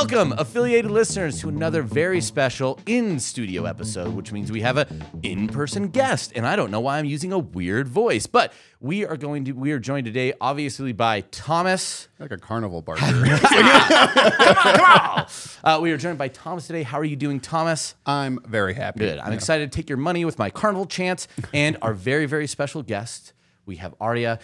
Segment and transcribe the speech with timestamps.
[0.00, 4.86] Welcome, affiliated listeners, to another very special in studio episode, which means we have a
[5.22, 6.32] in person guest.
[6.34, 9.52] And I don't know why I'm using a weird voice, but we are going to,
[9.52, 12.08] we are joined today, obviously, by Thomas.
[12.18, 13.00] Like a carnival barker.
[13.04, 15.26] Come on, come
[15.62, 16.82] Uh, we are joined by Thomas today.
[16.82, 17.94] How are you doing, Thomas?
[18.06, 19.00] I'm very happy.
[19.00, 19.18] Good.
[19.18, 19.34] I'm Yeah.
[19.36, 23.34] excited to take your money with my carnival chance and our very, very special guest.
[23.66, 24.38] We have Aria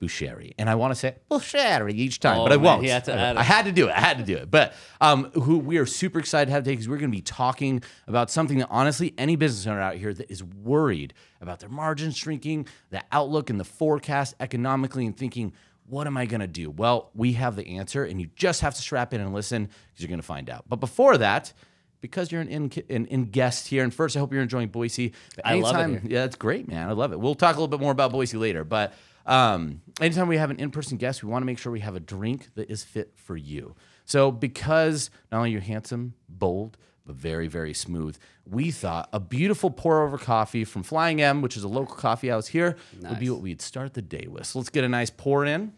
[0.00, 0.52] Boushehri.
[0.58, 2.82] And I want to say Boucheri each time, Oh, but I won't.
[2.82, 3.38] he had to I.
[3.40, 3.92] I had to do it.
[3.92, 4.50] I had to do it.
[4.50, 7.22] But um, who we are super excited to have today because we're going to be
[7.22, 11.68] talking about something that honestly any business owner out here that is worried about their
[11.68, 15.52] margins shrinking, the outlook and the forecast economically, and thinking,
[15.86, 16.70] what am I going to do?
[16.70, 20.00] Well, we have the answer, and you just have to strap in and listen because
[20.00, 20.64] you're going to find out.
[20.68, 21.52] But before that,
[22.00, 25.12] because you're an in, an in guest here, and first, I hope you're enjoying Boise.
[25.36, 26.02] But I love it here.
[26.04, 26.88] Yeah, that's great, man.
[26.88, 27.20] I love it.
[27.20, 28.94] We'll talk a little bit more about Boise later, but
[29.26, 32.00] um, anytime we have an in-person guest, we want to make sure we have a
[32.00, 33.74] drink that is fit for you.
[34.04, 39.70] So, because not only you're handsome, bold, but very, very smooth, we thought a beautiful
[39.70, 43.40] pour-over coffee from Flying M, which is a local coffee house here, would be what
[43.40, 44.46] we'd start the day with.
[44.46, 45.72] So let's get a nice pour in.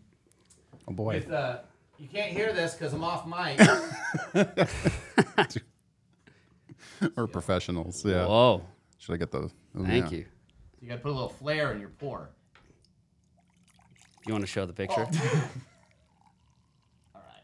[0.89, 1.15] Oh boy.
[1.15, 1.59] With, uh,
[1.99, 3.61] you can't hear this because I'm off mic.
[7.17, 8.05] We're professionals.
[8.05, 8.27] Yeah.
[8.27, 8.63] Whoa.
[8.99, 9.51] Should I get those?
[9.77, 10.19] Oh, Thank yeah.
[10.19, 10.25] you.
[10.81, 12.31] you got to put a little flair in your pour.
[14.27, 15.07] You want to show the picture?
[15.11, 15.11] Oh.
[17.15, 17.43] All right.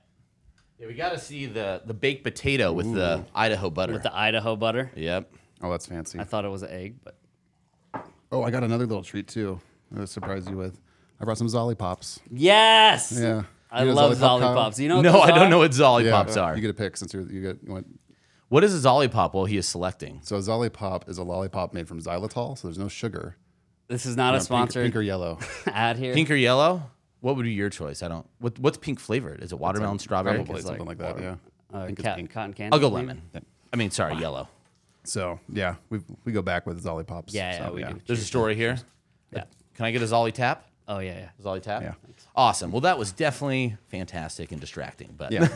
[0.78, 3.92] Yeah, we got to see the the baked potato with the Idaho butter.
[3.94, 4.90] With the Idaho butter.
[4.94, 5.30] yep.
[5.60, 6.20] Oh, that's fancy.
[6.20, 7.16] I thought it was an egg, but
[8.30, 9.58] Oh, I got another little treat too.
[9.96, 10.78] I'll surprise you with.
[11.20, 12.20] I brought some Zollipops.
[12.30, 13.18] yes.
[13.20, 13.42] Yeah.
[13.70, 14.56] I You know love Zollipop, Kyle?
[14.56, 14.78] Zollipops.
[14.78, 16.12] You know what No, those I don't know what Zolly Yeah.
[16.12, 16.54] Pops are.
[16.54, 17.86] You get a pick since you're, you get you went.
[18.48, 20.20] What is a Zollipop while he is selecting?
[20.22, 23.36] So a Zollipop is a lollipop made from xylitol, so there's no sugar.
[23.88, 25.38] This is not a Pink- sponsored Pink, or yellow.
[25.66, 26.14] ad here.
[26.14, 26.82] Pink or yellow?
[27.20, 28.02] What would be your choice?
[28.02, 28.26] I don't.
[28.38, 29.42] What, what's pink flavored?
[29.42, 30.36] Is it watermelon, strawberry?
[30.36, 31.22] Probably it's something like like, that.
[31.22, 31.34] Yeah.
[31.72, 32.30] uh, think it's cat- pink.
[32.30, 32.74] cotton candy.
[32.74, 33.08] I'll go maybe?
[33.08, 33.22] lemon.
[33.72, 34.48] I mean, sorry, yellow.
[35.04, 37.32] So yeah, we we go back with Zollipops.
[37.32, 38.00] Yeah, yeah, so, we do.
[38.06, 38.78] There's a story here.
[39.34, 39.44] Yeah.
[39.74, 40.68] Can I get a Zolly tap?
[40.86, 41.28] Oh yeah, yeah.
[41.38, 41.82] A Zolly tap?
[41.82, 41.94] Yeah.
[42.36, 42.70] Awesome.
[42.72, 45.14] Well, that was definitely fantastic and distracting.
[45.16, 45.40] But Yeah.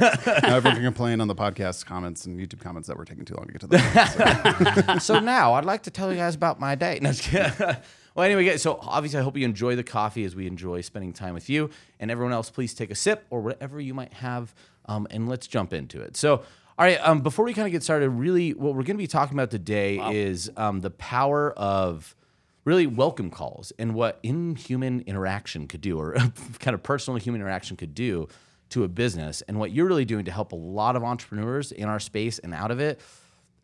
[0.43, 3.35] now everyone can complain on the podcast comments and YouTube comments that we're taking too
[3.35, 4.99] long to get to that.
[5.03, 6.99] so now I'd like to tell you guys about my day.
[7.01, 7.77] No, just kidding.
[8.15, 11.13] Well, anyway, guys, so obviously I hope you enjoy the coffee as we enjoy spending
[11.13, 11.71] time with you.
[11.99, 14.55] And everyone else, please take a sip or whatever you might have,
[14.87, 16.17] um, and let's jump into it.
[16.17, 16.43] So,
[16.79, 19.07] all right, um, before we kind of get started, really what we're going to be
[19.07, 22.17] talking about today is um, the power of
[22.65, 26.15] really welcome calls and what inhuman interaction could do or
[26.61, 28.29] kind of personal human interaction could do
[28.71, 31.89] to a business and what you're really doing to help a lot of entrepreneurs in
[31.89, 33.01] our space and out of it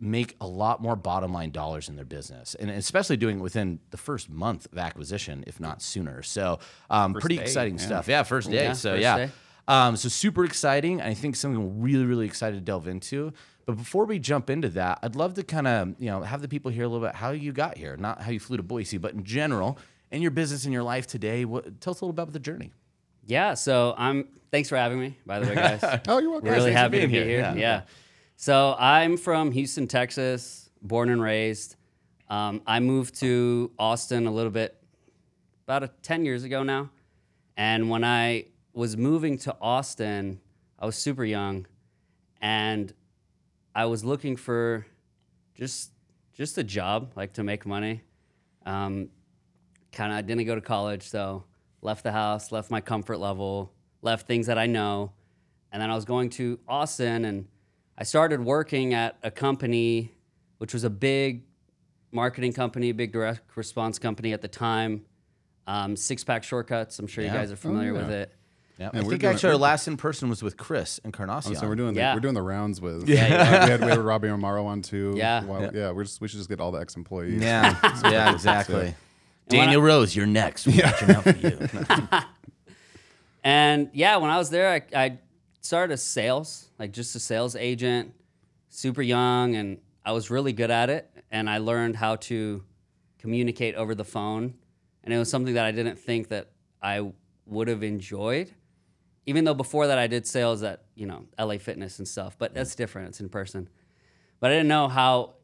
[0.00, 3.81] make a lot more bottom line dollars in their business and especially doing it within
[3.91, 6.59] the first month of acquisition if not sooner so
[6.91, 7.84] um, pretty day, exciting yeah.
[7.84, 9.31] stuff yeah first day Yeah, so first yeah day.
[9.66, 11.00] um, so super exciting.
[11.03, 13.32] I think something we're really, really excited to delve into.
[13.66, 16.48] But before we jump into that, I'd love to kind of you know have the
[16.48, 18.97] people hear a little bit how you got here, not how you flew to Boise,
[18.97, 19.78] but in general,
[20.10, 21.44] in your business, in your life today.
[21.44, 22.72] What, tell us a little bit about the journey.
[23.26, 23.53] Yeah.
[23.54, 24.28] So I'm.
[24.50, 25.19] Thanks for having me.
[25.26, 26.00] By the way, guys.
[26.09, 26.48] oh, you're welcome.
[26.48, 27.25] We're really happy to be here.
[27.26, 27.41] here.
[27.41, 27.54] Yeah.
[27.54, 27.82] Yeah.
[28.41, 31.75] So I'm from Houston, Texas, born and raised.
[32.31, 34.81] Um, I moved to Austin a little bit,
[35.65, 36.91] about a, 10 years ago now.
[37.56, 40.38] And when I was moving to Austin,
[40.78, 41.66] I was super young
[42.41, 42.94] and
[43.75, 44.87] I was looking for
[45.56, 45.91] just
[46.32, 48.03] just a job, like to make money.
[48.65, 49.09] Um,
[49.91, 51.43] kind of, I didn't go to college, so
[51.82, 55.10] left the house, left my comfort level, left things that I know,
[55.72, 57.48] and then I was going to Austin, and
[58.00, 60.12] I started working at a company,
[60.59, 61.42] which was a big
[62.12, 65.04] marketing company, big direct response company at the time.
[65.66, 66.98] Um, Six Pack Shortcuts.
[67.00, 67.32] I'm sure Yeah.
[67.32, 67.98] you guys are familiar yeah.
[68.00, 68.32] with it.
[68.78, 71.56] Yeah, I think doing- actually our last in person was with Chris Encarnacion.
[71.56, 72.14] Oh, so we're doing the, Yeah.
[72.14, 73.64] we're doing the rounds with Yeah, yeah.
[73.64, 75.15] we had we had Robbie Amaro on too.
[75.16, 75.42] Yeah.
[75.42, 75.91] While- yeah.
[75.91, 77.42] We're just we should just get all the ex employees.
[77.42, 78.76] yeah, yeah, exactly.
[78.76, 78.94] when
[79.48, 80.69] Daniel Rose, you're next.
[80.69, 82.20] We're watching out for you.
[83.44, 85.18] And yeah, when I was there, I, I
[85.68, 88.15] started as sales, like just a sales agent,
[88.70, 91.10] super young, and I was really good at it.
[91.30, 92.65] And I learned how to
[93.18, 94.54] communicate over the phone.
[95.04, 96.48] And it was something that I didn't think that
[96.82, 97.12] I
[97.44, 98.50] would have enjoyed.
[99.26, 102.54] Even though before that I did sales at, you know, LA Fitness and stuff, but
[102.54, 102.76] that's mm.
[102.76, 103.09] different.
[103.09, 103.68] It's in person.
[104.41, 105.34] But I didn't know how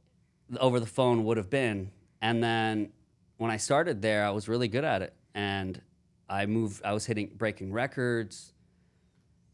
[0.58, 1.90] over the phone would have been.
[2.22, 2.92] And then
[3.36, 5.12] when I started there, I was really good at it.
[5.34, 5.82] And
[6.30, 8.53] I moved, I was hitting, breaking records,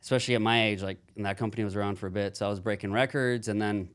[0.03, 0.83] especially at my age.
[0.83, 2.37] Like, and that company was around for a bit.
[2.37, 3.91] So I was breaking records and then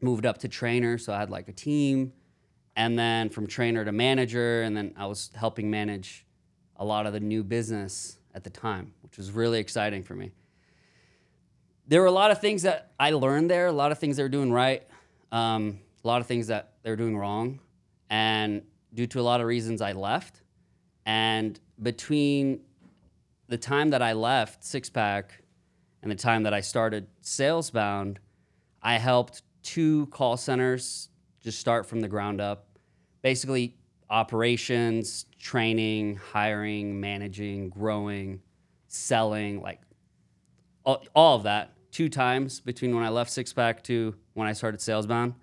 [0.00, 0.98] moved up to trainer.
[0.98, 2.12] So I had like a team.
[2.76, 4.62] And then from trainer to manager.
[4.62, 6.24] And then I was helping manage
[6.76, 10.30] a lot of the new business at the time, which was really exciting for me.
[11.88, 14.22] there were a lot of things that I learned there, a lot of things they
[14.22, 14.86] were doing right,
[15.32, 17.60] um, a lot of things that they were doing wrong.
[18.10, 18.62] And
[18.94, 20.42] due to a lot of reasons, I left.
[21.06, 22.60] And between
[23.48, 25.42] the time that I left Six Pack
[26.02, 28.20] and the time that I started Salesbound,
[28.82, 31.08] I helped two call centers
[31.40, 32.66] just start from the ground up.
[33.22, 33.76] Basically,
[34.10, 38.40] operations, training, hiring, managing, growing,
[38.86, 39.80] selling, like
[40.84, 44.52] all, all of that two times between when I left Six Pack to when I
[44.52, 45.34] started Salesbound.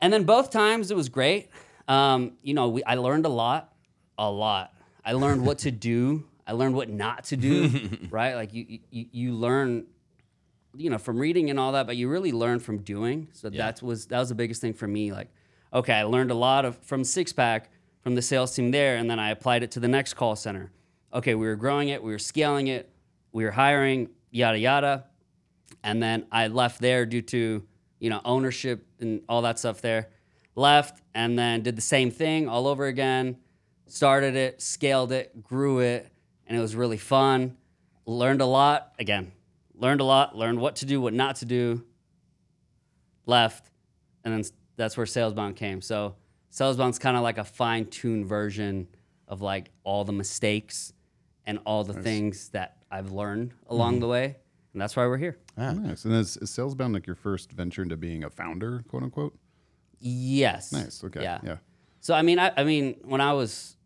[0.00, 1.50] And then both times it was great.
[1.86, 3.72] Um, you know, we, I learned a lot,
[4.18, 4.74] a lot.
[5.04, 6.26] I learned what to do.
[6.48, 8.34] I learned what not to do, right?
[8.34, 9.84] Like you, you, you learn,
[10.74, 13.28] you know, from reading and all that, but you really learn from doing.
[13.32, 15.12] So that was that was the biggest thing for me.
[15.12, 15.28] Like,
[15.74, 19.10] okay, I learned a lot of from Six Pack from the sales team there, and
[19.10, 20.72] then I applied it to the next call center.
[21.12, 22.90] Okay, we were growing it, we were scaling it,
[23.32, 25.04] we were hiring, yada yada,
[25.84, 27.62] and then I left there due to
[27.98, 30.08] you know ownership and all that stuff there.
[30.54, 33.36] Left and then did the same thing all over again.
[33.86, 36.10] Started it, scaled it, grew it,
[36.48, 37.56] and it was really fun.
[38.06, 39.30] Learned a lot again.
[39.74, 40.36] Learned a lot.
[40.36, 41.84] Learned what to do, what not to do.
[43.26, 43.70] Left,
[44.24, 44.42] and then
[44.76, 45.82] that's where Salesbound came.
[45.82, 46.16] So
[46.48, 48.88] Salesbound's kind of like a fine-tuned version
[49.28, 50.94] of like all the mistakes
[51.46, 54.00] and all the things that I've learned along mm-hmm.
[54.00, 54.36] the way,
[54.72, 55.36] and that's why we're here.
[55.58, 56.04] Ah, nice.
[56.04, 59.36] And is, is Salesbound like your first venture into being a founder, quote unquote?
[59.98, 60.72] Yes.
[60.72, 61.02] Nice.
[61.04, 61.22] Okay.
[61.22, 61.40] Yeah.
[61.42, 61.56] Yeah.
[62.00, 63.76] So I mean, I, I mean, when I was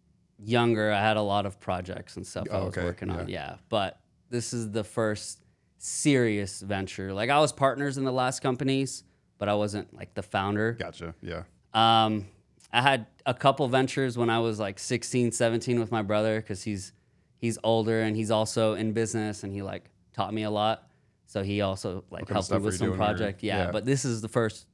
[0.44, 3.29] younger, I had a lot of projects and stuff I Oh, was okay, working on.
[3.29, 3.50] yeah.
[3.50, 4.00] Yeah, but
[4.31, 5.41] this is the first
[5.79, 7.12] serious venture.
[7.12, 9.05] Like I was partners in the last companies,
[9.39, 10.73] but I wasn't like the founder.
[10.73, 11.15] Gotcha.
[11.23, 11.43] Yeah.
[11.75, 12.27] Um,
[12.73, 16.62] I had a couple ventures when I was like 16, 17 with my brother because
[16.62, 16.93] he's
[17.39, 20.89] he's older and he's also in business and he like taught me a lot.
[21.27, 23.43] So he also like helped me with some project.
[23.43, 23.71] Yeah, yeah.
[23.73, 24.67] but this is the first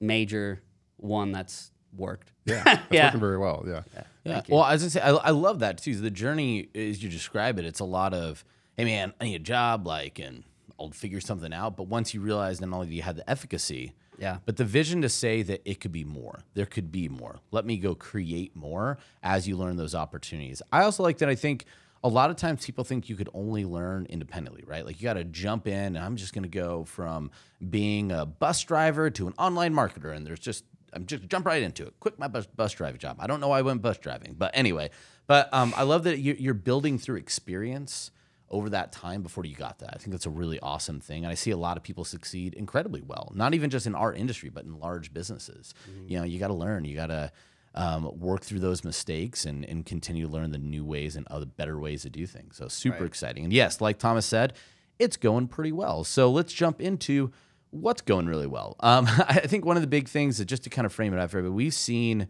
[0.00, 0.62] major
[0.96, 2.32] one that's worked.
[2.46, 2.62] Yeah.
[2.64, 3.06] That's Yeah.
[3.06, 3.64] working very well.
[3.66, 3.82] Yeah.
[4.24, 4.42] Yeah.
[4.48, 5.94] Well, as I say, I, I love that too.
[5.94, 8.44] The journey, as you describe it, it's a lot of,
[8.76, 10.42] hey man, I need a job, like, and
[10.78, 11.76] I'll figure something out.
[11.76, 14.38] But once you realize not only do you have the efficacy, Yeah.
[14.46, 17.38] but the vision to say that it could be more, there could be more.
[17.50, 20.60] Let me go create more as you learn those opportunities.
[20.72, 21.28] I also like that.
[21.28, 21.66] I think
[22.02, 24.84] a lot of times people think you could only learn independently, right?
[24.86, 25.96] Like you got to jump in.
[25.96, 27.30] And I'm just going to go from
[27.68, 31.62] being a bus driver to an online marketer, and there's just I'm just jump right
[31.62, 31.94] into it.
[32.00, 33.16] Quit my bus bus driving job.
[33.20, 34.90] I don't know why I went bus driving, but anyway.
[35.26, 38.10] But um, I love that you- you're building through experience
[38.50, 39.90] over that time before you got that.
[39.94, 42.54] I think that's a really awesome thing, and I see a lot of people succeed
[42.54, 43.30] incredibly well.
[43.34, 45.72] Not even just in our industry, but in large businesses.
[46.08, 46.84] You know, you got to learn.
[46.84, 47.30] You got to
[47.76, 51.46] um, work through those mistakes and, and continue to learn the new ways and other
[51.46, 52.56] better ways to do things.
[52.56, 53.44] So super exciting.
[53.44, 54.54] And yes, like Thomas said,
[54.98, 56.02] it's going pretty well.
[56.02, 57.30] So let's jump into
[57.70, 58.76] what's going really well.
[58.80, 61.18] Um, I think one of the big things that just to kind of frame it
[61.18, 62.28] out for everybody, we've seen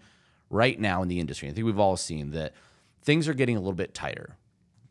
[0.48, 2.54] right now in the industry, I think we've all seen that
[3.02, 4.36] things are getting a little bit tighter.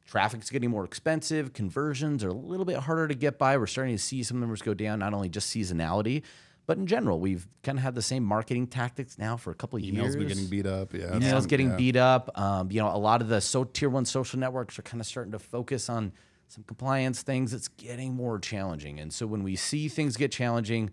[0.06, 1.54] Traffic's getting more expensive.
[1.54, 3.58] Conversions are a little bit harder to get by.
[3.58, 6.24] We're starting to see some numbers go down, not only just seasonality,
[6.66, 7.20] but in general.
[7.20, 10.16] We've kind of had the same marketing tactics now for a couple of Emails years.
[10.16, 10.96] been getting beat up.
[10.96, 11.12] Yeah.
[11.12, 11.76] Emails getting yeah.
[11.76, 12.40] beat up.
[12.40, 15.06] Um, you know, a lot of the so tier one social networks are kind of
[15.06, 16.12] starting to focus on
[16.52, 17.54] some compliance things.
[17.54, 20.92] It's getting more challenging, and so when we see things get challenging,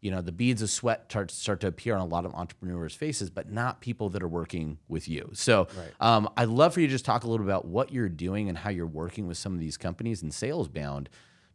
[0.00, 2.94] you know, the beads of sweat start, start to appear on a lot of entrepreneurs'
[2.94, 5.30] faces, but not people that are working with you.
[5.32, 5.66] So,
[5.98, 8.58] um, I'd love for you to just talk a little about what you're doing and
[8.58, 11.08] how you're working with some of these companies and Salesbound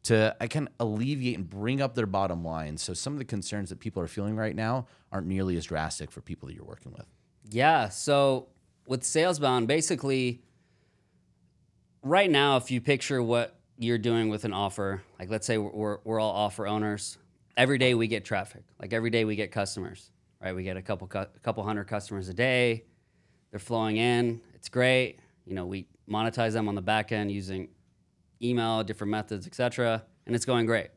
[0.04, 2.78] to I can alleviate and bring up their bottom line.
[2.78, 6.12] So some of the concerns that people are feeling right now aren't nearly as drastic
[6.12, 7.06] for people that you're working with.
[7.50, 7.90] Yeah.
[7.90, 8.48] So
[8.88, 10.42] with Salesbound, basically,
[12.02, 16.00] right now, if you picture what you're doing with an offer, like let's say we're,
[16.04, 17.18] we're all offer owners,
[17.58, 18.64] every day we get traffic.
[18.80, 20.56] Like every day we get customers, right?
[20.56, 22.86] We get a couple a couple hundred customers a day.
[23.52, 24.42] They're flowing in.
[24.54, 25.20] It's great.
[25.46, 27.70] You know, we monetize them on the back end using
[28.42, 30.90] email, different methods, etc., and it's going great.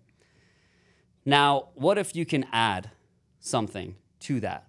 [1.24, 2.90] Now, what if you can add
[3.40, 4.68] something to that?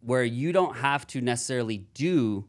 [0.00, 2.44] where you don't have to necessarily do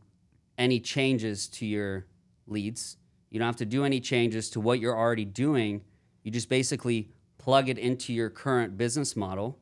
[0.57, 2.05] any changes to your
[2.49, 2.97] leads.
[3.29, 5.81] You don't have to do any changes to what you're already doing.
[6.23, 9.59] You just basically plug it into your current business model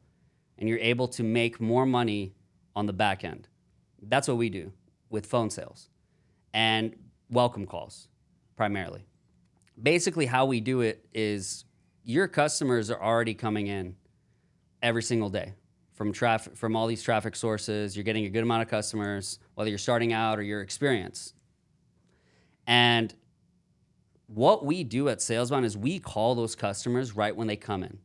[0.58, 2.34] and you're able to make more money
[2.76, 3.48] on the back end.
[4.02, 4.72] That's what we do
[5.10, 5.90] with phone sales
[6.54, 6.96] and
[7.30, 8.08] welcome calls
[8.56, 9.06] primarily.
[9.82, 11.66] Basically, how we do it is
[12.04, 13.96] your customers are already coming in
[14.82, 15.54] every single day
[15.94, 17.96] from traffic from all these traffic sources.
[17.96, 21.34] You're getting a good amount of customers, whether you're starting out or you're experienced.
[22.68, 23.14] And
[24.28, 27.98] what we do at Salesbound is we call those customers right when they come in.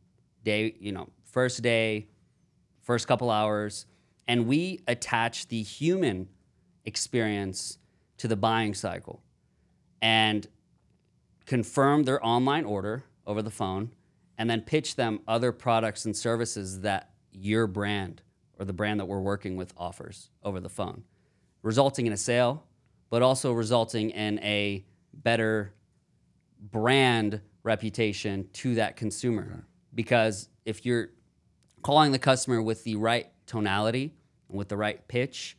[0.43, 2.07] Day, you know, first day,
[2.81, 3.85] first couple hours,
[4.27, 6.29] and we attach the human
[6.85, 7.77] experience
[8.17, 9.21] to the buying cycle
[10.01, 10.47] and
[11.45, 13.91] confirm their online order over the phone
[14.37, 18.21] and then pitch them other products and services that your brand
[18.59, 21.03] or the brand that we're working with offers over the phone,
[21.61, 22.65] resulting in a sale,
[23.13, 25.71] but also resulting in a better
[26.59, 29.67] brand reputation to that consumer.
[29.93, 31.09] Because if you're
[31.83, 34.15] calling the customer with the right tonality
[34.49, 35.55] and with the right pitch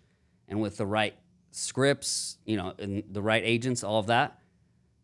[0.48, 1.14] and with the right
[1.52, 4.40] scripts, you know, and the right agents, all of that,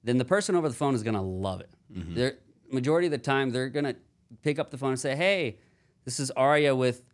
[0.02, 1.70] then the person over the phone is gonna love it.
[1.96, 2.14] Mm-hmm.
[2.16, 2.34] They're
[2.68, 3.94] majority of the time they're gonna
[4.42, 5.58] pick up the phone and say, "Hey,
[6.04, 7.04] this is Aria with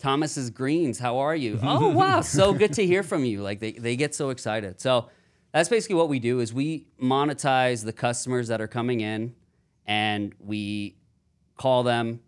[0.00, 0.98] Thomas's Greens.
[0.98, 1.56] How are you?
[1.56, 1.68] Mm-hmm.
[1.68, 3.42] oh wow, so good to hear from you.
[3.42, 4.80] Like they, they get so excited.
[4.80, 5.08] So
[5.52, 9.34] that's basically what we do is we monetize the customers that are coming in
[9.86, 10.96] and we
[11.56, 12.20] call them,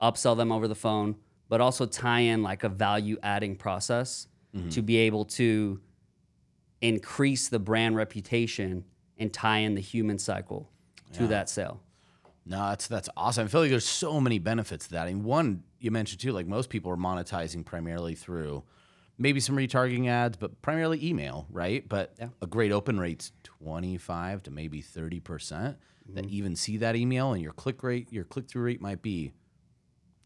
[0.00, 1.16] upsell them over the phone,
[1.48, 4.68] but also tie in like a value adding process mm-hmm.
[4.70, 5.80] to be able to
[6.80, 8.84] increase the brand reputation
[9.18, 10.70] and tie in the human cycle
[11.12, 11.80] to that sale.
[12.46, 13.44] No, that's that's awesome.
[13.44, 15.06] I feel like there's so many benefits to that.
[15.06, 18.64] I And one you mentioned too, like most people are monetizing primarily through
[19.18, 21.88] maybe some retargeting ads, but primarily email, right?
[21.88, 22.28] But Yeah.
[22.40, 25.78] a great open rate's 25 to maybe 30 percent
[26.14, 26.34] that mm-hmm.
[26.34, 29.32] even see that email, and your click rate, your click through rate might be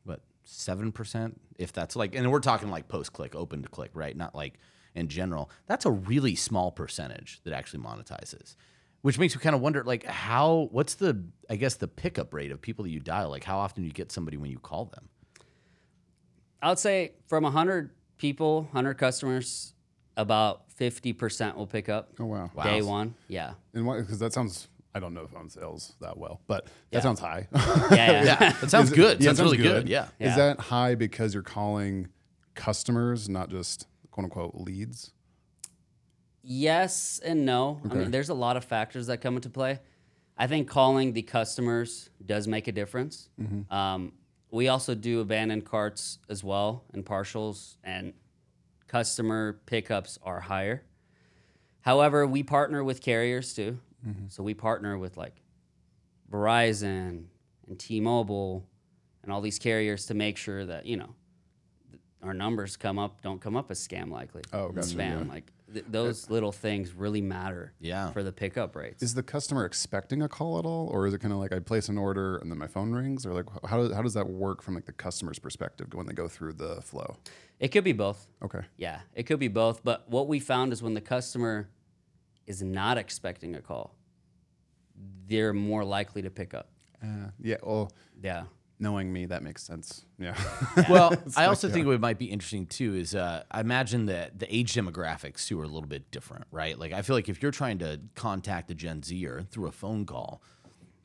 [0.04, 3.90] what seven percent, if that's like, and we're talking like post click, open to click,
[3.94, 4.16] right?
[4.16, 4.58] Not like
[4.94, 5.50] in general.
[5.66, 8.56] That's a really small percentage that actually monetizes,
[9.00, 12.52] which makes me kind of wonder, like, how, what's the, I guess, the pickup rate
[12.52, 13.30] of people that you dial?
[13.30, 15.08] Like, how often do you get somebody when you call them?
[16.62, 19.74] I would say from 100 people, 100 customers,
[20.16, 22.50] about 50% will pick up Oh wow.
[22.54, 22.64] Wow.
[22.64, 23.14] day one.
[23.28, 23.54] Yeah.
[23.74, 23.98] And what?
[24.00, 24.68] Because that sounds.
[24.94, 27.00] I don't know phone sales that well, but that Yeah.
[27.00, 27.48] sounds high.
[27.54, 27.96] Yeah.
[27.96, 28.22] yeah.
[28.24, 29.20] Yeah, that sounds Is it- good.
[29.22, 29.88] yeah, it sounds, really good.
[29.88, 30.08] Yeah.
[30.18, 30.30] Yeah.
[30.30, 32.08] Is that high because you're calling
[32.54, 35.12] customers, not just quote unquote leads?
[36.42, 37.80] Yes and no.
[37.84, 37.98] I Okay.
[38.00, 39.80] mean, there's a lot of factors that come into play.
[40.36, 43.28] I think calling the customers does make a difference.
[43.40, 43.72] Mm-hmm.
[43.72, 44.12] Um,
[44.52, 48.12] we also do abandoned carts as well and partials, and
[48.86, 50.82] customer pickups are higher.
[51.80, 53.78] However, we partner with carriers too.
[54.06, 54.26] Mm-hmm.
[54.28, 55.42] So we partner with like
[56.30, 57.24] Verizon
[57.66, 58.68] and T-Mobile
[59.22, 61.14] and all these carriers to make sure that you know
[62.22, 64.42] our numbers come up don't come up as scam likely.
[64.52, 65.32] Oh, gotcha, spam yeah.
[65.32, 67.72] like th- those little things really matter.
[67.80, 68.10] Yeah.
[68.12, 69.02] for the pickup rates.
[69.02, 71.58] Is the customer expecting a call at all, or is it kind of like I
[71.58, 74.28] place an order and then my phone rings, or like how does how does that
[74.28, 77.16] work from like the customer's perspective when they go through the flow?
[77.60, 78.26] it could be both.
[78.42, 78.60] Okay.
[78.76, 79.84] Yeah, it could be both.
[79.84, 81.68] But what we found is when the customer
[82.46, 83.94] is not expecting a call,
[85.28, 86.70] they're more likely to pick up.
[87.02, 87.56] Uh, yeah.
[87.62, 88.44] Well, Yeah.
[88.82, 90.04] Knowing me, that makes sense.
[90.18, 90.36] Yeah.
[90.90, 94.54] Well, I also think what might be interesting too is uh, I imagine that the
[94.54, 96.78] age demographics too are a little bit different, right?
[96.78, 100.04] Like I feel like if you're trying to contact a Gen Zer through a phone
[100.04, 100.42] call,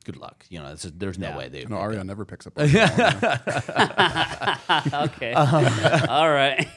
[0.04, 0.46] good luck.
[0.50, 1.38] You know, it's there's no Yeah.
[1.38, 1.66] way they.
[1.66, 2.54] no, Aria never picks up.
[2.60, 4.60] On that.
[4.94, 5.34] Okay.
[5.34, 6.06] Uh-huh.
[6.10, 6.68] All right.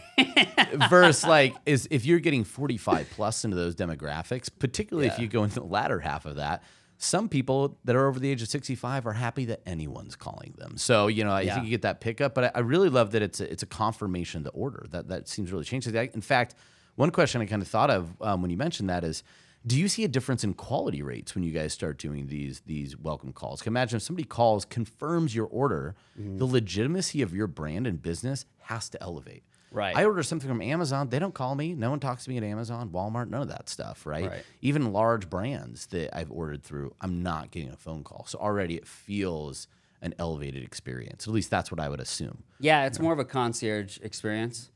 [0.91, 5.45] Versus like is if you're getting 45 plus into those demographics, particularly if you go
[5.45, 6.63] into the latter half of that.
[7.03, 10.77] Some people that are over the age of 65 are happy that anyone's calling them.
[10.77, 11.55] So, you know, I Yeah.
[11.55, 13.67] think you get that pickup, but I, I really love that it's a, it's a
[13.67, 14.85] confirmation to order.
[14.91, 15.87] That that seems really changed.
[15.89, 16.55] In fact,
[16.97, 19.23] one question I kind of thought of um, when you mentioned that is,
[19.67, 22.99] do you see a difference in quality rates when you guys start doing these these
[22.99, 23.63] welcome calls?
[23.63, 26.37] Can imagine if somebody calls, confirms your order, Mm-hmm.
[26.37, 29.43] the legitimacy of your brand and business has to elevate.
[29.73, 29.97] Right.
[29.97, 31.09] I order something from Amazon.
[31.09, 31.75] They don't call me.
[31.75, 34.29] No one talks to me at Amazon, Walmart, none of that stuff, right?
[34.29, 34.45] Right.
[34.61, 38.25] Even large brands that I've ordered through, I'm not getting a phone call.
[38.27, 39.69] So already it feels
[40.03, 41.29] an elevated experience.
[41.29, 42.43] At least that's what I would assume.
[42.59, 44.71] Yeah, it's more of a concierge experience.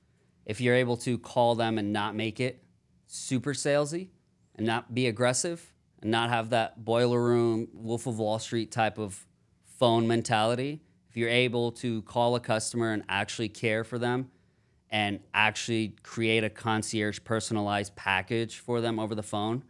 [0.46, 2.62] If you're able to call them and not make it
[3.06, 4.08] super salesy
[4.54, 5.72] and not be aggressive
[6.02, 9.26] and not have that boiler room, Wolf of Wall Street type of
[9.64, 14.30] phone mentality, if you're able to call a customer and actually care for them
[14.94, 19.64] and actually create a concierge personalized package for them over the phone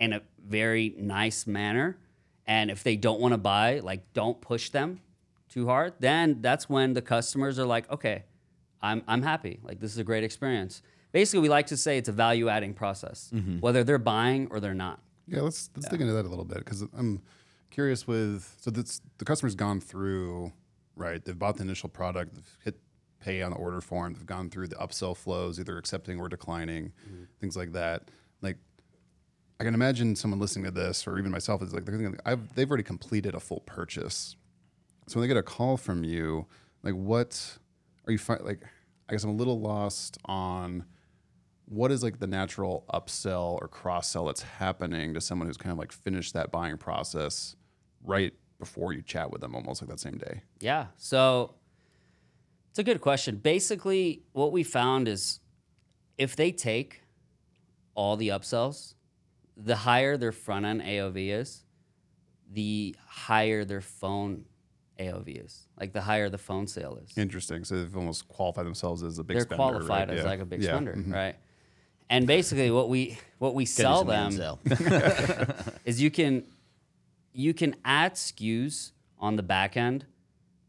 [0.00, 1.98] in a very nice manner.
[2.46, 5.02] And if they don't want to buy, like don't push them
[5.50, 8.24] too hard, then that's when the customers are like, okay,
[8.80, 9.60] I'm, I'm happy.
[9.62, 10.80] Like this is a great experience.
[11.12, 13.58] Basically, we like to say it's a value adding process, mm-hmm.
[13.58, 15.00] whether they're buying or they're not.
[15.28, 17.20] Yeah, let's let's dig into that a little bit because I'm
[17.70, 20.50] curious with so that's the customer's gone through
[20.96, 21.22] right.
[21.22, 22.80] They've bought the initial product, they've hit
[23.22, 26.92] pay on the order form, they've gone through the upsell flows, either accepting or declining,
[27.06, 27.24] mm-hmm.
[27.40, 28.10] things like that.
[28.40, 28.58] Like,
[29.60, 32.54] I can imagine someone listening to this, or even myself, is like they're thinking, I've,
[32.54, 34.36] they've already completed a full purchase.
[35.06, 36.46] So when they get a call from you,
[36.82, 37.58] like what
[38.06, 38.62] are you fi- like?
[39.08, 40.84] I guess I'm a little lost on
[41.66, 45.72] what is like the natural upsell or cross sell that's happening to someone who's kind
[45.72, 47.56] of like finished that buying process
[48.04, 50.42] right before you chat with them, almost like that same day.
[50.60, 50.86] Yeah.
[50.96, 51.54] So
[52.72, 53.36] it's a good question.
[53.36, 55.40] Basically, what we found is
[56.16, 57.02] if they take
[57.94, 58.94] all the upsells,
[59.58, 61.64] the higher their front end AOV is,
[62.50, 64.46] the higher their phone
[64.98, 65.68] AOV is.
[65.78, 67.18] Like the higher the phone sale is.
[67.18, 67.62] Interesting.
[67.64, 70.16] So they've almost qualified themselves as a big They're spender, qualified right?
[70.16, 70.30] as Yeah.
[70.30, 70.70] like a big Yeah.
[70.70, 71.12] spender, Mhm.
[71.12, 71.36] right?
[72.08, 74.32] And basically, what we what we sell them
[75.84, 76.44] is you can
[77.34, 80.06] you can add SKUs on the back end.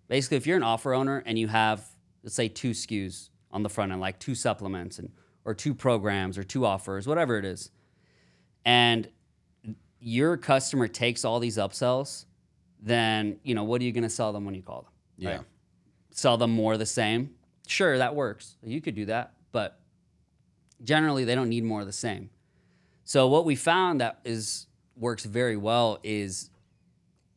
[0.09, 1.92] Basically, if you're an offer owner and you have
[2.23, 5.11] let's say two SKUs on the front end, like two supplements and
[5.45, 7.69] or two programs or two offers, whatever it is,
[8.65, 9.09] and
[9.99, 12.25] your customer takes all these upsells,
[12.81, 14.91] then you know what are you going to sell them when you call them?
[15.17, 15.39] Yeah.
[16.11, 17.31] Sell them more of the same.
[17.67, 18.55] Sure, that works.
[18.63, 19.79] You could do that, but
[20.83, 22.29] generally they don't need more of the same.
[23.03, 26.49] So what we found that is works very well is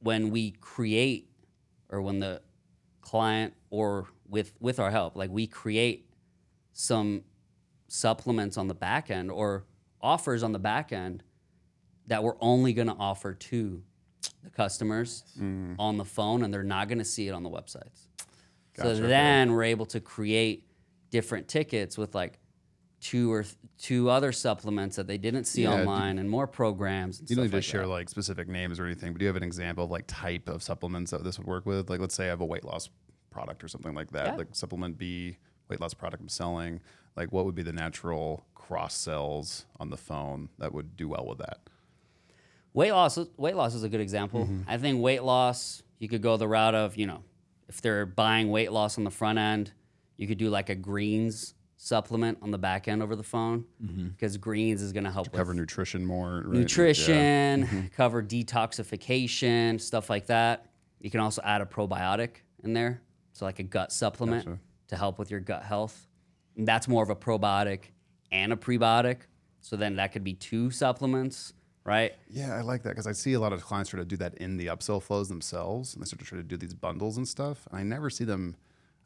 [0.01, 1.29] when we create
[1.89, 2.43] or when the
[3.01, 6.11] client or with with our help, like we create
[6.73, 7.23] some
[7.89, 9.65] supplements on the back end or
[10.01, 11.23] offers on the back end
[12.07, 13.83] that we're only going to offer to
[14.43, 15.75] the customers mm.
[15.79, 18.07] on the phone and they're not going to see it on the websites.
[18.77, 20.65] Gotcha, so then we're able to create
[21.11, 22.39] different tickets with like
[23.01, 26.47] two or th- two other supplements that they didn't see Yeah, do- online and more
[26.47, 27.89] programs and You don't need to share that.
[27.89, 30.63] like specific names or anything, but do you have an example of like type of
[30.63, 31.89] supplements that this would work with?
[31.91, 32.89] Like, let's say I have a weight loss
[33.37, 34.37] product or something like that, Yeah.
[34.37, 35.37] like supplement B,
[35.69, 36.81] weight loss product I'm selling.
[37.17, 41.27] Like, what would be the natural cross sells on the phone that would do well
[41.29, 41.59] with that?
[42.73, 44.45] Weight loss, weight loss is a good example.
[44.45, 44.63] Mm-hmm.
[44.69, 47.23] I think weight loss, you could go the route of, you know,
[47.69, 49.73] if they're buying weight loss on the front end,
[50.17, 53.65] you could do like a greens supplement on the back end over the phone
[54.17, 55.37] because greens is going to help Mm-hmm.
[55.37, 56.59] Cover nutrition more, right?
[56.61, 57.87] nutrition, Mm-hmm.
[57.97, 60.67] cover detoxification, stuff like that.
[61.01, 62.31] You can also add a probiotic
[62.65, 63.03] in there,
[63.37, 64.59] so like a gut supplement Gotcha.
[64.89, 66.09] to help with your gut health.
[66.57, 67.81] And that's more of a probiotic
[68.33, 69.19] and a prebiotic.
[69.61, 71.53] So then that could be two supplements,
[71.85, 72.15] right?
[72.31, 74.37] Yeah, I like that because I see a lot of clients try to do that
[74.37, 77.29] in the upsell flows themselves, and they start to try to do these bundles and
[77.29, 77.69] stuff.
[77.71, 78.57] And I never see them.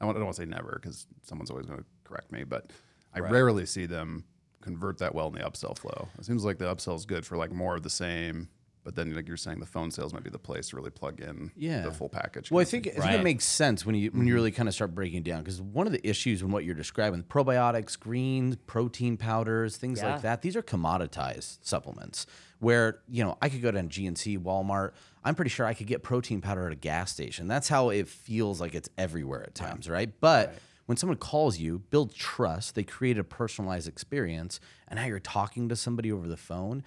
[0.00, 2.44] I don't, I don't want to say never because someone's always going to correct me,
[2.44, 2.70] but
[3.12, 4.24] I rarely see them
[4.62, 6.08] convert that well in the upsell flow.
[6.20, 8.48] It seems like the upsell is good for like more of the same,
[8.82, 11.20] but then like you're saying, the phone sales might be the place to really plug
[11.20, 11.82] in Yeah.
[11.82, 12.50] the full package.
[12.50, 12.86] Well, I think.
[12.86, 14.34] I think it makes sense when you when you mm-hmm.
[14.34, 17.22] really kind of start breaking down because one of the issues in what you're describing,
[17.22, 20.12] probiotics, greens, protein powders, things Yeah.
[20.12, 22.26] like that, these are commoditized supplements.
[22.58, 24.92] Where you know I could go down GNC, Walmart.
[25.24, 27.48] I'm pretty sure I could get protein powder at a gas station.
[27.48, 30.10] That's how it feels like it's everywhere at times, right?
[30.20, 30.54] But
[30.86, 35.68] when someone calls you, build trust, they create a personalized experience, and now you're talking
[35.68, 36.82] to somebody over the phone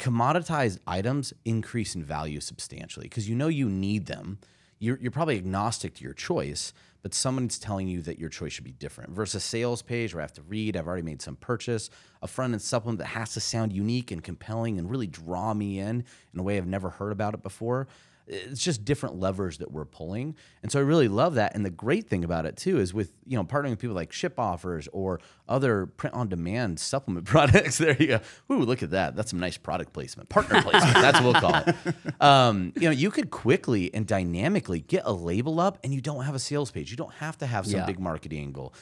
[0.00, 4.38] commoditized items increase in value substantially because you know you need them.
[4.78, 8.64] You're, you're probably agnostic to your choice, but someone's telling you that your choice should
[8.64, 11.90] be different versus sales page where I have to read, I've already made some purchase,
[12.22, 15.78] a front end supplement that has to sound unique and compelling and really draw me
[15.78, 17.86] in in a way I've never heard about it before.
[18.32, 20.36] It's just different levers that we're pulling.
[20.62, 21.56] And so I really love that.
[21.56, 24.12] And the great thing about it too is with, you know, partnering with people like
[24.12, 27.78] ShipOffers or other print on demand supplement products.
[27.78, 28.20] There you go.
[28.50, 29.16] Ooh, look at that.
[29.16, 30.28] That's some nice product placement.
[30.28, 30.94] Partner placement.
[30.94, 32.22] That's what we'll call it.
[32.22, 36.24] Um, you know, you could quickly and dynamically get a label up and you don't
[36.24, 36.90] have a sales page.
[36.90, 37.86] You don't have to have some Yeah.
[37.86, 38.72] big marketing angle.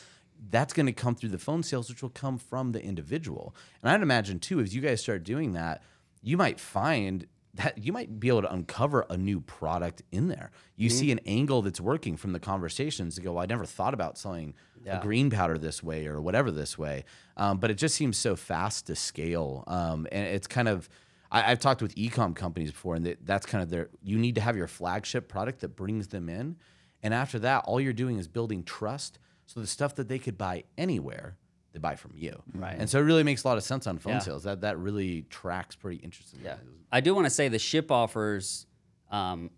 [0.51, 3.55] That's going to come through the phone sales, which will come from the individual.
[3.83, 5.83] And I'd imagine too, as you guys start doing that,
[6.23, 10.51] you might find that you might be able to uncover a new product in there.
[10.77, 13.95] You see an angle that's working from the conversations to go, well, I never thought
[13.95, 14.99] about selling Yeah.
[14.99, 17.05] a green powder this way or whatever this way.
[17.37, 19.65] Um, but it just seems so fast to scale.
[19.67, 20.89] Um, and it's kind of,
[21.33, 24.35] I, I've talked with ecom companies before, and that, that's kind of their, you need
[24.37, 26.57] to have your flagship product that brings them in.
[27.03, 29.19] And after that, all you're doing is building trust.
[29.47, 31.37] So the stuff that they could buy anywhere,
[31.73, 32.43] they buy from you.
[32.55, 32.77] Right.
[32.79, 34.19] And so it really makes a lot of sense on phone Yeah.
[34.21, 34.45] sales.
[34.45, 36.41] That that really tracks pretty interesting.
[36.45, 36.57] Yeah.
[36.91, 38.67] I do want to say the ship offers
[39.11, 39.51] um,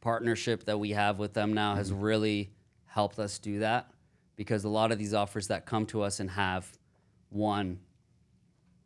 [0.00, 2.50] partnership that we have with them now has really
[2.86, 3.90] helped us do that
[4.36, 6.70] because a lot of these offers that come to us and have
[7.30, 7.78] one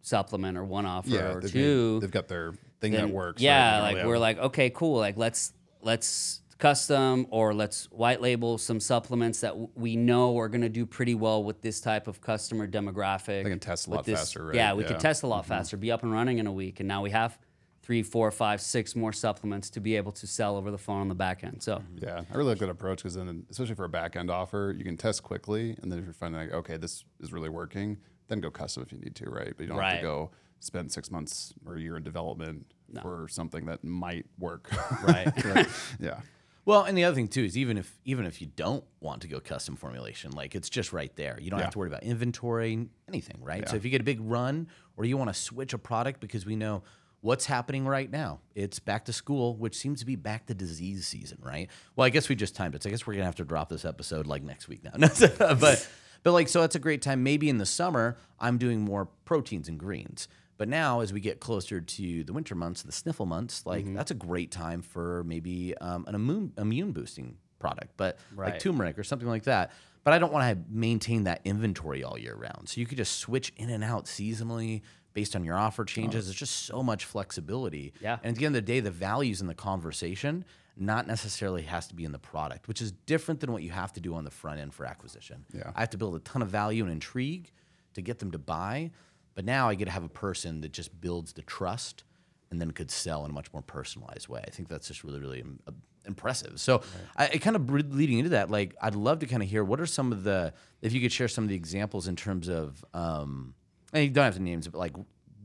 [0.00, 3.40] supplement or one offer yeah, or they've, two they've got their thing then- that works.
[3.42, 3.80] Yeah, right?
[3.82, 4.06] like Yeah.
[4.06, 4.98] we're like, okay, cool.
[4.98, 10.48] Like let's let's custom or let's white label some supplements that w- we know are
[10.48, 13.42] going to do pretty well with this type of customer demographic.
[13.42, 14.54] They can test a lot faster, right?
[14.54, 14.90] Yeah, we Yeah.
[14.90, 15.48] could test a lot mm-hmm.
[15.48, 17.36] faster, be up and running in a week, and now we have
[17.82, 21.08] three, four, five, six more supplements to be able to sell over the phone on
[21.08, 21.60] the back end.
[21.64, 24.72] So Yeah, I really like that approach because then, especially for a back end offer,
[24.78, 27.98] you can test quickly, and then if you're finding like, okay, this is really working,
[28.28, 29.52] then go custom if you need to, right?
[29.56, 32.66] But you don't have to go spend six months or a year in development
[33.00, 34.70] for something that might work.
[35.02, 35.32] right.
[35.98, 36.20] yeah,
[36.64, 39.28] Well, and the other thing too is even if even if you don't want to
[39.28, 41.38] go custom formulation, like it's just right there.
[41.40, 41.64] You don't Yeah.
[41.64, 43.68] have to worry about inventory, anything, right?
[43.68, 46.46] So if you get a big run or you want to switch a product because
[46.46, 46.82] we know
[47.20, 51.06] what's happening right now, it's back to school, which seems to be back to disease
[51.06, 51.68] season, right?
[51.96, 52.82] Well, I guess we just timed it.
[52.84, 54.92] So I guess we're gonna have to drop this episode like next week now.
[55.38, 55.88] but
[56.22, 57.24] but like so that's a great time.
[57.24, 60.28] Maybe in the summer I'm doing more proteins and greens.
[60.62, 63.94] But now, as we get closer to the winter months, the sniffle months, like Mm-hmm.
[63.94, 68.96] that's a great time for maybe um, an immune immune boosting product, but like turmeric
[68.96, 69.72] or something like that.
[70.04, 72.68] But I don't want to maintain that inventory all year round.
[72.68, 74.82] So you could just switch in and out seasonally
[75.14, 76.26] based on your offer changes.
[76.26, 77.92] There's just so much flexibility.
[78.00, 78.18] Yeah.
[78.22, 80.44] And at the end of the day, the values in the conversation
[80.76, 83.92] not necessarily has to be in the product, which is different than what you have
[83.94, 85.44] to do on the front end for acquisition.
[85.52, 85.72] Yeah.
[85.74, 87.50] I have to build a ton of value and intrigue
[87.94, 88.92] to get them to buy.
[89.34, 92.04] But now I get to have a person that just builds the trust
[92.50, 94.44] and then could sell in a much more personalized way.
[94.46, 95.72] I think that's just really, really im- uh,
[96.04, 96.60] impressive.
[96.60, 96.82] So,
[97.16, 99.80] I, I kind of leading into that, like, I'd love to kind of hear what
[99.80, 102.84] are some of the, if you could share some of the examples in terms of,
[102.92, 103.54] um,
[103.94, 104.94] and you don't have to names, but like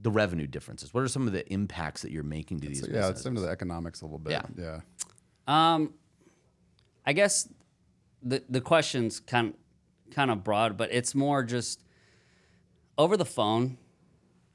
[0.02, 0.94] the revenue differences.
[0.94, 2.82] What are some of the impacts that you're making to these?
[2.82, 4.32] so, yeah, let's into the economics a little bit.
[4.32, 4.44] Yeah.
[4.58, 4.80] yeah.
[5.48, 5.94] Um,
[7.06, 7.48] I guess
[8.22, 9.54] the the question's kind
[10.12, 11.84] kind of broad, but it's more just
[12.98, 13.78] over the phone,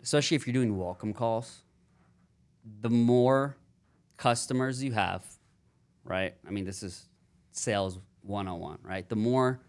[0.03, 1.63] especially if you're doing welcome calls.
[2.81, 3.57] The more
[4.17, 5.25] customers you have,
[6.05, 6.35] right?
[6.47, 7.09] I mean, this is
[7.51, 9.09] sales 101, right?
[9.09, 9.61] The more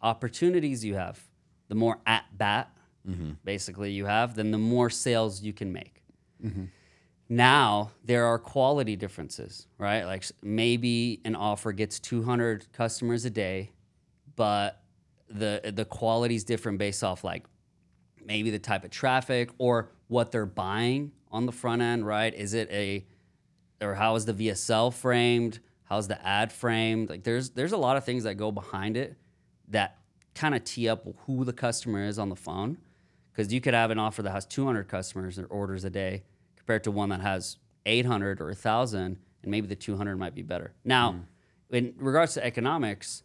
[0.00, 1.20] opportunities you have,
[1.68, 2.70] the more at bat
[3.06, 3.32] mm-hmm.
[3.44, 6.02] basically you have, then the more sales you can make
[6.44, 6.64] mm-hmm.
[7.28, 10.04] now there are quality differences, right?
[10.04, 13.72] Like maybe an offer gets 200 customers a day,
[14.36, 14.82] but
[15.28, 17.44] the the quality is different based off like
[18.28, 22.32] maybe the type of traffic or what they're buying on the front end, right?
[22.34, 23.04] Is it a
[23.80, 25.60] or how is the VSL framed?
[25.84, 27.08] How's the ad framed?
[27.08, 29.16] Like there's there's a lot of things that go behind it
[29.68, 29.96] that
[30.34, 32.78] kind of tee up who the customer is on the phone.
[33.32, 36.24] Because you could have an offer that has 200 customers or orders a day
[36.56, 40.74] compared to one that has 800 or 1,000, and maybe the 200 might be better.
[40.84, 41.12] Now,
[41.70, 41.74] hmm.
[41.74, 43.22] in regards to economics,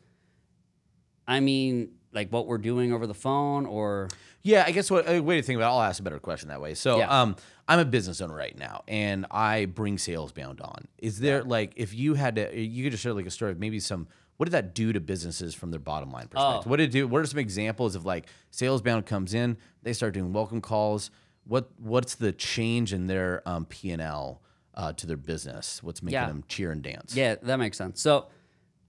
[1.28, 4.10] I mean, like what we're doing over the phone or
[4.44, 5.70] Yeah, I guess what a way to think about.
[5.70, 6.74] it, I'll ask a better question that way.
[6.74, 7.22] So, Yeah.
[7.22, 7.36] um,
[7.68, 10.88] I'm a business owner right now, and I bring Salesbound on.
[10.98, 13.60] Is there like if you had to, you could just share like a story of
[13.60, 14.08] maybe some.
[14.38, 16.64] What did that do to businesses from their bottom line perspective?
[16.66, 16.70] Oh.
[16.70, 17.08] What did it do?
[17.08, 21.10] What are some examples of like Salesbound comes in, they start doing welcome calls.
[21.46, 24.42] What what's the change in their um, P and L
[24.74, 25.82] uh, to their business?
[25.84, 26.28] What's making Yeah.
[26.28, 27.16] them cheer and dance?
[27.16, 28.02] Yeah, that makes sense.
[28.02, 28.28] So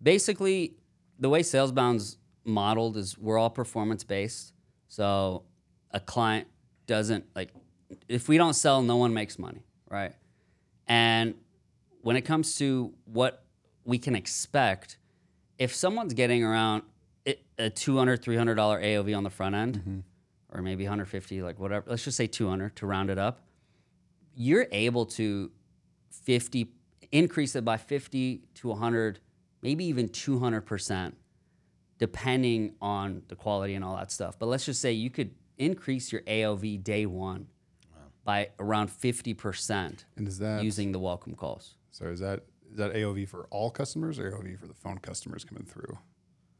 [0.02, 0.74] basically,
[1.18, 4.52] the way SalesBound's modeled is we're all performance based.
[4.88, 5.44] So
[5.90, 6.48] a client
[6.86, 7.50] doesn't like
[8.08, 10.12] if we don't sell, no one makes money, right?
[10.86, 11.34] And
[12.02, 13.44] when it comes to what
[13.84, 14.98] we can expect,
[15.58, 16.82] if someone's getting around
[17.26, 19.98] a $200, $300 AOV on the front end, mm-hmm.
[20.52, 23.40] or maybe 150, like whatever, let's just say 200 to round it up,
[24.34, 25.50] you're able to
[26.10, 26.68] 50
[27.12, 29.20] increase it by 50 to 100
[29.62, 31.12] maybe even 200%
[32.06, 36.12] depending on the quality and all that stuff but let's just say you could increase
[36.12, 37.46] your aov day one
[38.24, 42.40] by around 50% And is that using the welcome calls So is that
[42.70, 45.96] is that AOV for all customers or AOV for the phone customers coming through?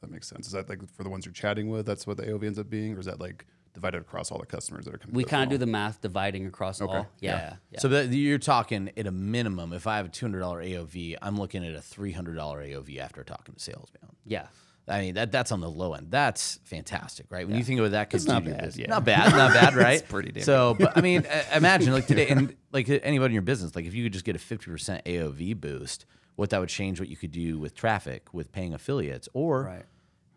[0.01, 0.47] That makes sense.
[0.47, 1.87] Is that like for the ones you're chatting with?
[1.87, 4.47] That's what the AOV ends up being, or is that like divided across all the
[4.47, 5.15] customers that are coming?
[5.17, 7.57] we kind of do the math dividing across all yeah, yeah.
[7.73, 7.81] yeah.
[7.81, 9.73] So that you're talking at a minimum.
[9.73, 12.63] If I have a two hundred dollar AOV, I'm looking at a three hundred dollar
[12.63, 14.15] AOV after talking to sales bound.
[14.25, 14.47] yeah.
[14.87, 16.09] I mean that that's on the low end.
[16.11, 17.47] That's fantastic, right?
[17.49, 18.87] When you think about that, It's not bad, business- yeah.
[18.89, 20.07] not bad, not bad, right?
[20.09, 23.75] pretty damn So, but I mean, imagine like today, and like anybody in your business,
[23.75, 26.05] like if you could just get a fifty percent AOV boost,
[26.37, 29.85] what that would change what you could do with traffic, with paying affiliates, or right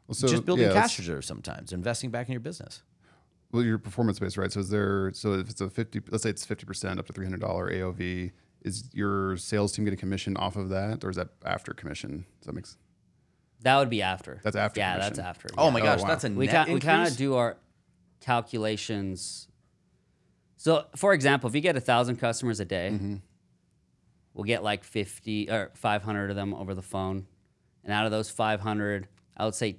[0.07, 2.83] Well, so, just building yeah, cash reserves sometimes, investing back in your business.
[3.51, 4.51] Well, your performance based, right?
[4.51, 5.11] So is there?
[5.13, 7.69] So if it's a fifty, let's say it's fifty percent up to three hundred dollar
[7.69, 8.31] AOV.
[8.63, 12.25] Is your sales team getting commission off of that, or is that after commission?
[12.39, 12.77] Does that make sense?
[13.61, 15.13] That would be after That's after yeah commission.
[15.15, 15.69] that's after Oh yeah.
[15.71, 16.07] my Oh, gosh, wow.
[16.07, 17.57] that's a we net kind we kind of do our
[18.21, 19.47] calculations.
[20.57, 23.19] So, for example, if you get a thousand customers a day,
[24.33, 27.27] we'll get like 50 or 500 of them over the phone.
[27.83, 29.77] And out of those 500, I would say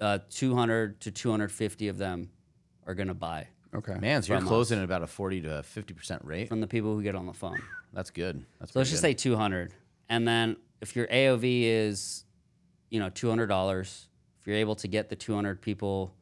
[0.00, 2.30] uh, 200 to 250 of them
[2.86, 3.94] are going to buy Okay.
[3.98, 6.48] Man, so you're From closing at about a 40 to 50% rate.
[6.48, 7.60] from the people who get on the phone.
[7.92, 8.44] That's good.
[8.60, 9.74] That's So let's pretty just say 200.
[10.08, 12.24] And then if your AOV is,
[12.90, 14.06] you know, $200,
[14.40, 16.14] if you're able to get the 200 people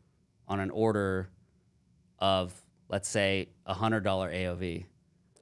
[0.49, 1.29] on an order
[2.19, 2.53] of,
[2.89, 4.85] let's say, a $100 AOV,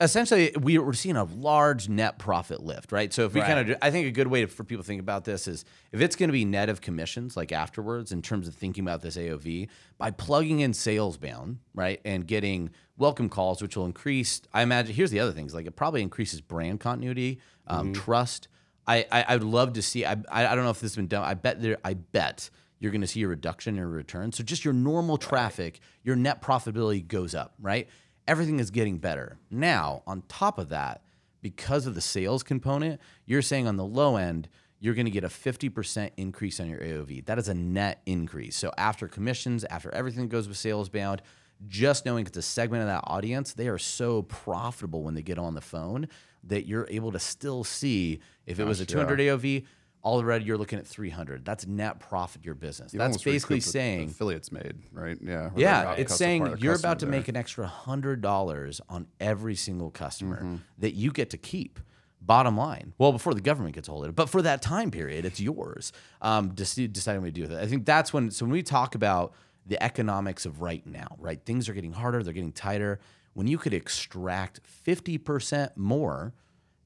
[0.00, 3.12] essentially we, we're seeing a large net profit lift, right?
[3.12, 3.46] So if we Right.
[3.54, 5.66] kind of, I think a good way to, for people to think about this is
[5.92, 9.02] if it's going to be net of commissions, like afterwards, in terms of thinking about
[9.02, 9.68] this AOV,
[9.98, 14.40] by plugging in Salesbound, right, and getting welcome calls, which will increase.
[14.54, 14.94] I imagine.
[14.94, 18.48] Here's the other things, like it probably increases brand continuity, um, trust.
[18.86, 20.04] I, I I would love to see.
[20.04, 21.24] I, I don't know if this has been done.
[21.24, 21.78] I bet there.
[21.84, 22.50] I bet.
[22.78, 24.32] You're going to see a reduction in return.
[24.32, 27.86] So just your normal traffic, your net profitability goes up, right?
[28.30, 29.38] everything is getting better.
[29.50, 31.02] Now, on top of that,
[31.42, 35.24] because of the sales component, you're saying on the low end, you're going to get
[35.24, 37.26] a 50% increase on your AOV.
[37.26, 38.56] That is a net increase.
[38.56, 41.22] So after commissions, after everything that goes with Salesbound,
[41.66, 45.38] just knowing it's a segment of that audience, they are so profitable when they get
[45.38, 46.08] on the phone
[46.44, 49.64] that you're able to still see if it was a Gosh, 200 AOV,
[50.02, 51.44] already you're looking at 300.
[51.44, 52.92] That's net profit your business.
[52.94, 55.18] You That's basically recoup the- the saying affiliates made, right?
[55.20, 55.50] Yeah.
[55.56, 58.80] yeah, it's saying part of the you're about to customer make an extra hundred dollars
[58.88, 61.78] on every single customer that you get to keep.
[62.22, 65.24] Bottom line, well, before the government gets hold of it, but for that time period,
[65.24, 65.90] it's yours.
[66.20, 67.58] Um, dec- deciding what to do with it.
[67.58, 68.30] I think that's when.
[68.30, 69.32] So when we talk about
[69.66, 73.00] the economics of right now, right, things are getting harder, they're getting tighter.
[73.34, 76.34] When you could extract fifty percent more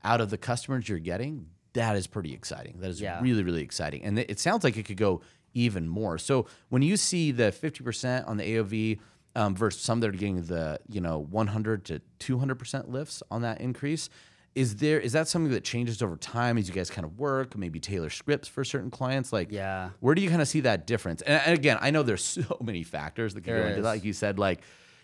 [0.02, 2.76] out of the customers you're getting, that is pretty exciting.
[2.80, 3.20] That is Yeah.
[3.22, 4.02] really, really exciting.
[4.04, 5.22] And it sounds like it could go
[5.54, 6.18] even more.
[6.18, 8.98] So when you see the 50% on the AOV
[9.36, 13.60] um, versus some that are getting the, you know, 100 to 200% lifts on that
[13.60, 14.10] increase,
[14.54, 17.56] is there is that something that changes over time as you guys kind of work,
[17.56, 19.32] maybe tailor scripts for certain clients?
[19.32, 19.90] Like, Yeah.
[20.00, 21.22] where do you kind of see that difference?
[21.22, 23.88] And, and again, I know there's so many factors that can There go into that.
[23.88, 24.60] Like you said, like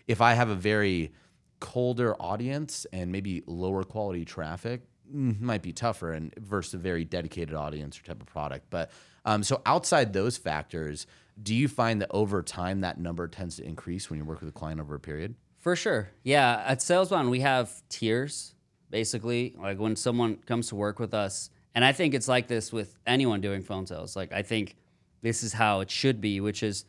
[0.07, 1.12] if I have a very
[1.61, 4.83] colder audience and maybe lower quality traffic,
[5.14, 8.66] mm, might be tougher and versus a very dedicated audience or type of product.
[8.70, 8.90] But
[9.25, 11.07] um, so outside those factors,
[11.42, 14.49] do you find that over time that number tends to increase when you work with
[14.49, 15.35] a client over a period?
[15.59, 16.11] For sure.
[16.23, 16.62] Yeah.
[16.66, 18.55] At Salesbound, we have tiers,
[18.88, 19.55] basically.
[19.59, 22.96] Like when someone comes to work with us, and I think it's like this with
[23.07, 24.16] anyone doing phone sales.
[24.16, 24.77] Like, I think
[25.23, 26.85] this is how it should be, which is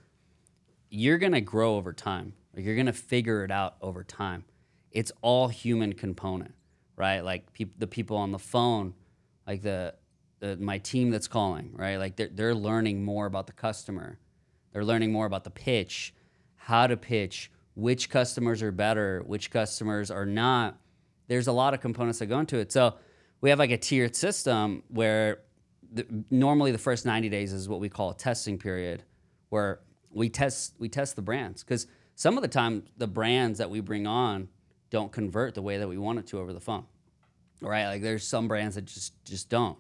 [0.90, 2.34] you're going to grow over time.
[2.56, 4.44] Like, you're going to figure it out over time.
[4.92, 6.54] It's all human component,
[6.96, 7.22] right?
[7.22, 8.94] Like, peop- the people on the phone,
[9.48, 9.96] like the,
[10.40, 11.98] the my team that's calling, right?
[11.98, 14.20] Like, they're, they're learning more about the customer.
[14.74, 16.14] They're learning more about the pitch,
[16.56, 20.78] how to pitch, which customers are better, which customers are not.
[21.28, 22.72] There's a lot of components that go into it.
[22.72, 22.96] So
[23.40, 25.42] we have like a tiered system where
[25.92, 29.04] the, normally the first 90 days is what we call a testing period,
[29.50, 29.80] where
[30.14, 33.80] we test we test the brands because some of the time the brands that we
[33.80, 34.50] bring on
[34.92, 36.86] don't convert the way that we want it to over the phone,
[37.62, 37.88] right?
[37.88, 39.78] Like there's some brands that just just don't,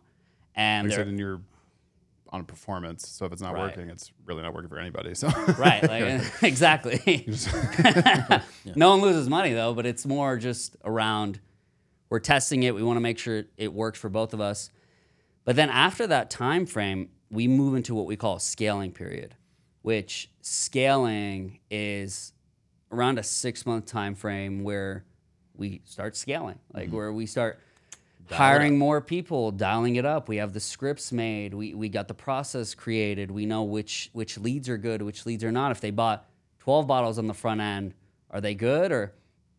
[0.55, 1.41] and Like said, and you're
[2.29, 3.07] on performance.
[3.07, 3.63] So if it's not Right.
[3.77, 5.13] working, it's really not working for anybody.
[5.13, 7.27] So right like exactly
[8.75, 11.39] no one loses money though but it's more just around
[12.09, 14.69] we're testing it we want to make sure it works for both of us
[15.43, 19.35] but then after that time frame we move into what we call a scaling period
[19.81, 22.31] which scaling is
[22.91, 25.03] around a six month time frame where
[25.55, 27.59] we start scaling like where we start
[28.29, 30.29] hiring more people, dialing it up.
[30.29, 31.53] We have the scripts made.
[31.53, 33.29] We, we got the process created.
[33.29, 35.71] We know which which leads are good, which leads are not.
[35.71, 36.25] If they bought
[36.59, 37.93] 12 bottles on the front end,
[38.29, 38.91] are they good?
[38.91, 39.13] Or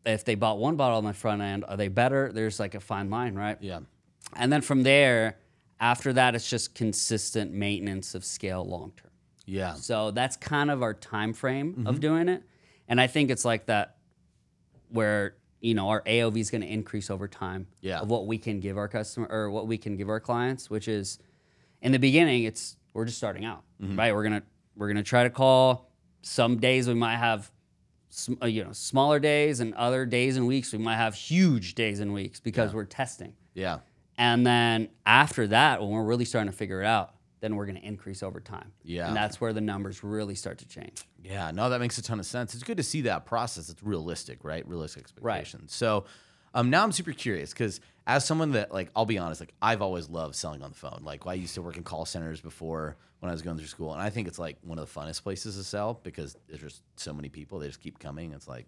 [0.07, 2.33] if they bought one bottle on the front end, are they better?
[2.33, 3.59] There's like a fine line, right?
[3.61, 3.81] Yeah.
[4.35, 5.37] And then from there,
[5.79, 9.11] after that, it's just consistent maintenance of scale long term.
[9.45, 9.75] Yeah.
[9.75, 11.87] So that's kind of our time frame Mm-hmm.
[11.89, 12.43] of doing it.
[12.89, 13.97] And I think it's like that
[14.89, 18.01] where, you know, our AOV is going to increase over time Yeah.
[18.01, 20.89] of what we can give our customer or what we can give our clients, which
[20.89, 21.19] is
[21.81, 23.99] in the beginning, it's we're just starting out, Mm-hmm.
[23.99, 24.15] right?
[24.15, 25.91] We're going to we're going to try to call
[26.23, 27.51] some days we might have
[28.09, 31.75] sm- uh, you know, smaller days and other days and weeks we might have huge
[31.75, 33.35] days and weeks because we're testing.
[33.55, 33.79] Yeah.
[34.19, 37.77] And then after that, when we're really starting to figure it out, then we're going
[37.77, 38.73] to increase over time.
[38.85, 39.09] Yeah.
[39.09, 41.03] And that's where the numbers really start to change.
[41.23, 42.55] Yeah, no, that makes a ton of sense.
[42.55, 43.69] It's good to see that process.
[43.69, 44.67] It's realistic, right?
[44.67, 45.75] Realistic expectations.
[45.75, 46.05] So
[46.55, 49.83] um, now I'm super curious because as someone that like, I'll be honest, like I've
[49.83, 51.01] always loved selling on the phone.
[51.03, 53.93] Like I used to work in call centers before when I was going through school,
[53.93, 56.83] and I think it's like one of the funnest places to sell because there's just
[56.97, 57.59] so many people.
[57.59, 58.33] They just keep coming.
[58.33, 58.67] It's like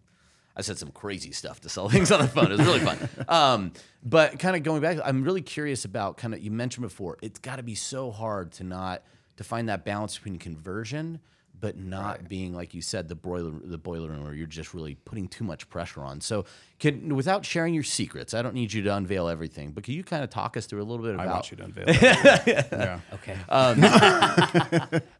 [0.56, 2.52] I said some crazy stuff to sell things on the phone.
[2.52, 3.08] It was really fun.
[3.28, 3.72] Um,
[4.04, 7.16] but kind of going back, I'm really curious about kind of you mentioned before.
[7.22, 9.02] It's got to be so hard to not
[9.36, 11.20] to find that balance between conversion,
[11.64, 14.96] but not being like you said the boiler the boiler room where you're just really
[15.06, 16.20] putting too much pressure on.
[16.20, 16.44] So,
[16.78, 20.04] can without sharing your secrets, I don't need you to unveil everything, but can you
[20.04, 21.26] kind of talk us through a little bit about?
[21.26, 21.84] I want you to unveil.
[21.88, 23.00] yeah.
[23.14, 23.38] Okay.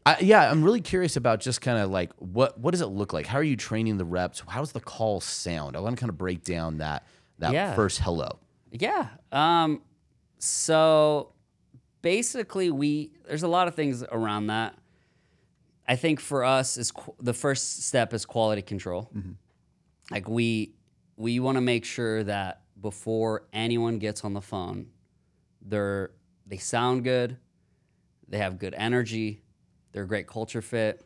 [0.05, 3.15] I, yeah, I'm really curious about just kind of like what what does it look
[3.15, 3.27] like?
[3.27, 4.43] How are you training the reps?
[4.47, 5.79] How's the call sound?
[5.79, 7.07] I want to kind of break down that
[7.39, 7.75] that Yeah.
[7.75, 8.39] first hello.
[8.71, 9.09] Yeah.
[9.33, 9.81] Um,
[10.39, 11.33] so
[12.03, 14.75] basically, we there's a lot of things around that.
[15.87, 19.11] I think for us is qu- the first step is quality control.
[20.11, 20.75] Like we
[21.17, 24.89] we want to make sure that before anyone gets on the phone,
[25.63, 26.11] they're
[26.47, 27.37] they sound good,
[28.29, 29.43] they have good energy,
[29.93, 31.05] they're a great culture fit,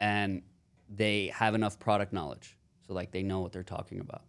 [0.00, 0.42] and
[0.88, 2.56] they have enough product knowledge.
[2.86, 4.22] So like they know what they're talking about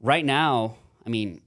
[0.00, 1.42] right now, I mean,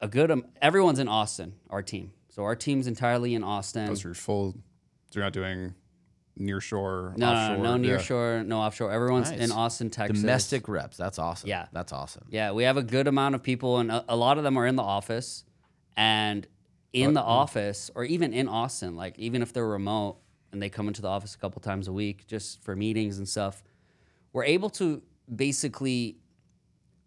[0.00, 2.12] a good um, everyone's in Austin, our team.
[2.28, 3.86] So our team's entirely in Austin.
[3.86, 4.52] Those are full.
[5.10, 5.74] So you're not doing
[6.36, 7.56] near shore, no, no, offshore.
[7.56, 7.76] no, no yeah.
[7.76, 8.90] near shore, no offshore.
[8.90, 9.40] Everyone's Nice.
[9.40, 10.20] in Austin, Texas.
[10.20, 10.96] Domestic reps.
[10.96, 11.48] That's awesome.
[11.48, 11.66] Yeah.
[11.72, 12.24] That's awesome.
[12.28, 14.66] Yeah, we have a good amount of people, and a, a lot of them are
[14.66, 15.44] in the office.
[15.96, 16.46] And
[16.94, 17.26] in the mm.
[17.26, 20.18] office, or even in Austin, like even if they're remote
[20.52, 23.28] and they come into the office a couple times a week just for meetings and
[23.28, 23.62] stuff,
[24.32, 25.02] we're able to
[25.34, 26.18] basically,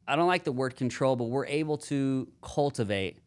[0.07, 3.19] I don't like the word control, but we're able to cultivate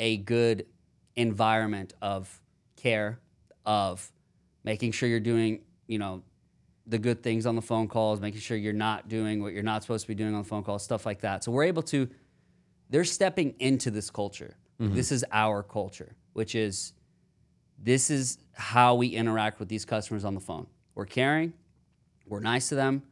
[0.00, 0.66] a good
[1.14, 2.40] environment of
[2.76, 3.20] care,
[3.64, 4.10] of
[4.64, 6.22] making sure you're doing, you know,
[6.86, 9.82] the good things on the phone calls, making sure you're not doing what you're not
[9.82, 11.44] supposed to be doing on the phone calls, stuff like that.
[11.44, 12.08] So we're able to,
[12.88, 14.56] they're stepping into this culture.
[14.80, 14.94] Mm-hmm.
[14.94, 16.92] This is our culture, which is,
[17.78, 20.66] this is how we interact with these customers on the phone.
[20.94, 21.52] We're caring,
[22.26, 23.02] we're nice to them,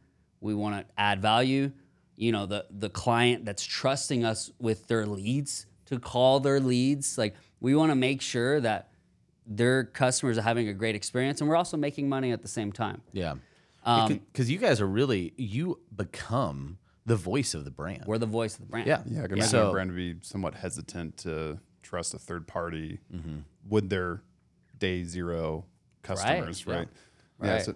[0.41, 1.71] we want to add value.
[2.15, 7.17] You know, the the client that's trusting us with their leads to call their leads,
[7.17, 8.88] like we want to make sure that
[9.51, 12.71] their customers are having a great experience, and we're also making money at the same
[12.71, 13.01] time.
[13.11, 13.35] Yeah.
[13.83, 18.03] Um, Because you guys are really you become the voice of the brand.
[18.05, 18.87] We're the voice of the brand.
[18.87, 19.01] yeah.
[19.07, 22.47] Yeah, I can imagine So- a brand to be somewhat hesitant to trust a third
[22.47, 23.39] party Mm-hmm.
[23.67, 24.21] with their
[24.77, 25.65] day zero
[26.03, 26.73] customers, yeah.
[26.75, 26.87] right?
[27.39, 27.67] Right.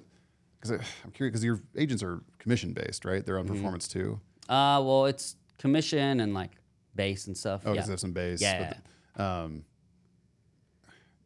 [0.61, 3.25] Because I'm curious, because your agents are commission based, right?
[3.25, 3.55] They're on Mm-hmm.
[3.55, 4.19] performance too.
[4.47, 6.51] Uh, well, it's commission and like
[6.95, 7.63] base and stuff.
[7.65, 7.73] Oh, yeah.
[7.73, 8.41] because they have some base.
[8.41, 8.73] Yeah,
[9.15, 9.63] but, um,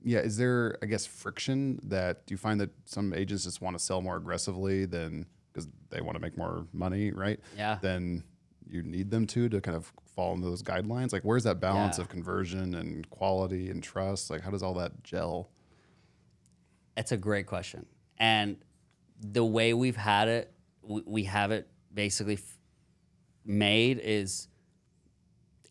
[0.03, 0.19] yeah.
[0.19, 3.83] Is there, I guess, friction that do you find that some agents just want to
[3.83, 7.39] sell more aggressively than because they want to make more money, right?
[7.57, 7.79] Yeah.
[7.81, 8.23] Then
[8.69, 11.13] you need them to to kind of fall into those guidelines.
[11.13, 12.03] Like, where's that balance Yeah.
[12.03, 14.29] of conversion and quality and trust?
[14.29, 15.49] Like, how does all that gel?
[16.95, 17.86] It's a great question.
[18.17, 18.57] And
[19.21, 22.57] the way we've had it, we, we have it basically f-
[23.45, 24.47] made is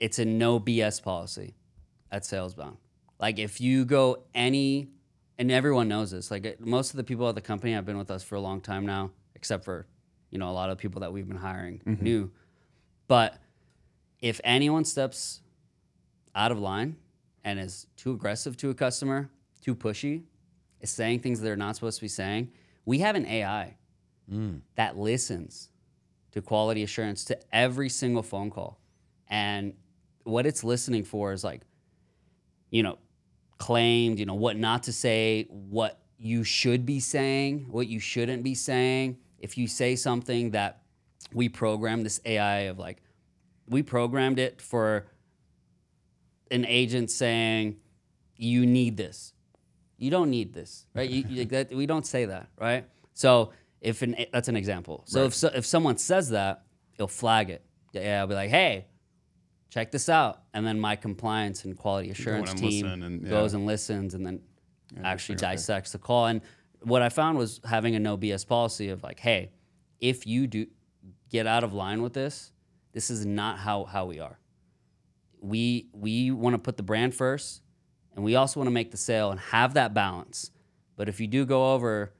[0.01, 1.55] it's a no BS policy
[2.11, 2.77] at Salesbound.
[3.19, 4.89] Like if you go any,
[5.39, 7.99] and everyone knows this, like it- most of the people at the company have been
[7.99, 9.87] with us for a long time now, except for,
[10.31, 12.03] you know, a lot of people that we've been hiring mm-hmm.
[12.03, 12.31] new.
[13.09, 13.39] But
[14.21, 15.41] if anyone steps
[16.35, 16.97] out of line
[17.45, 19.31] and is too aggressive to a customer,
[19.63, 20.23] too pushy,
[20.81, 22.51] is saying things they're not supposed to be saying,
[22.85, 23.77] we have an AI
[24.31, 24.61] mm.
[24.75, 25.71] that listens
[26.33, 28.79] to quality assurance to every single phone call.
[29.29, 29.75] And
[30.25, 31.63] what it's listening for is like,
[32.71, 32.99] you know,
[33.59, 38.43] claimed, you know, what not to say, what you should be saying, what you shouldn't
[38.43, 39.19] be saying.
[39.39, 40.83] If you say something that
[41.33, 43.03] we programmed this AI of like,
[43.69, 45.07] we programmed it for
[46.51, 47.77] an agent saying,
[48.37, 49.33] you need this.
[49.99, 51.09] You don't need this, right?
[51.09, 52.85] You, you- that, we don't say that, right?
[53.15, 55.03] So if an, that's an example.
[55.07, 56.65] So if so, if someone says that,
[56.95, 57.65] it'll flag it.
[57.93, 58.87] Yeah, I'll be like, hey,
[59.77, 63.29] check this out, and then my compliance and quality assurance and team and- yeah.
[63.29, 64.41] goes and listens, and then
[65.05, 65.55] actually interesting, okay.
[65.57, 66.27] dissects the call.
[66.27, 66.41] And
[66.81, 69.51] what I found was having a no BS policy of like, hey,
[70.01, 70.67] if you do
[71.31, 72.53] get out of line with this,
[72.93, 74.39] this is not how how we are.
[75.43, 77.61] We we want to put the brand first,
[78.15, 80.53] and we also want to make the sale and have that balance.
[80.97, 82.15] But if you do go over,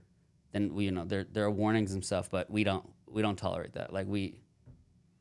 [0.53, 3.37] then we you know there there are warnings and stuff, but we don't we don't
[3.37, 3.95] tolerate that.
[3.95, 4.41] Like we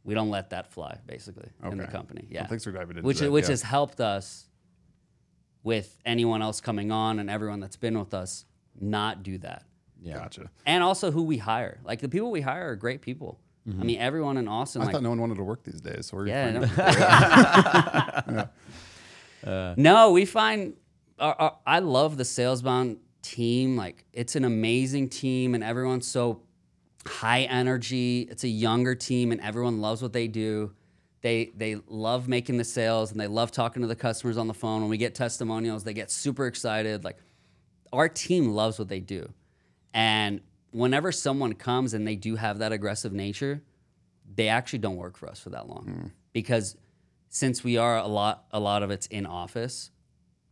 [0.06, 1.92] we don't let that fly basically in the Okay.
[1.92, 2.22] company.
[2.30, 3.52] Well, Yeah, thanks for diving into which that, which yeah.
[3.52, 4.48] has helped us
[5.64, 8.46] with anyone else coming on and everyone that's been with us
[8.80, 9.64] not do that.
[10.02, 10.20] Yeah.
[10.20, 10.52] Gotcha.
[10.66, 11.80] And also who we hire.
[11.84, 13.40] Like the people we hire are great people.
[13.66, 13.86] I mm-hmm.
[13.86, 14.84] mean, everyone in Austin.
[14.84, 16.06] I like, thought no one wanted to work these days.
[16.06, 16.52] So are you yeah.
[19.44, 19.74] no.
[19.78, 20.76] no, we find.
[21.18, 23.76] Our, our, I love the salesbound team.
[23.76, 26.44] Like it's an amazing team, and everyone's so
[27.08, 28.28] high energy.
[28.30, 30.74] It's a younger team, and everyone loves what they do.
[31.22, 34.54] They they love making the sales, and they love talking to the customers on the
[34.54, 34.82] phone.
[34.82, 37.04] When we get testimonials, they get super excited.
[37.04, 37.18] Like
[37.92, 39.32] our team loves what they do,
[39.94, 40.42] and
[40.72, 43.62] whenever someone comes and they do have that aggressive nature,
[44.36, 46.12] they actually don't work for us for that long mm.
[46.34, 46.76] because
[47.30, 49.92] since we are a lot a lot of it's in office,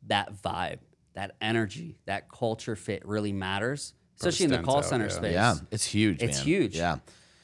[0.08, 0.80] that vibe,
[1.14, 3.94] that energy, that culture fit really matters,
[4.28, 5.12] especially in the call out, center yeah.
[5.12, 5.34] space.
[5.34, 6.22] Yeah, it's huge.
[6.22, 6.46] It's man.
[6.48, 6.76] huge.
[6.78, 6.98] Yeah.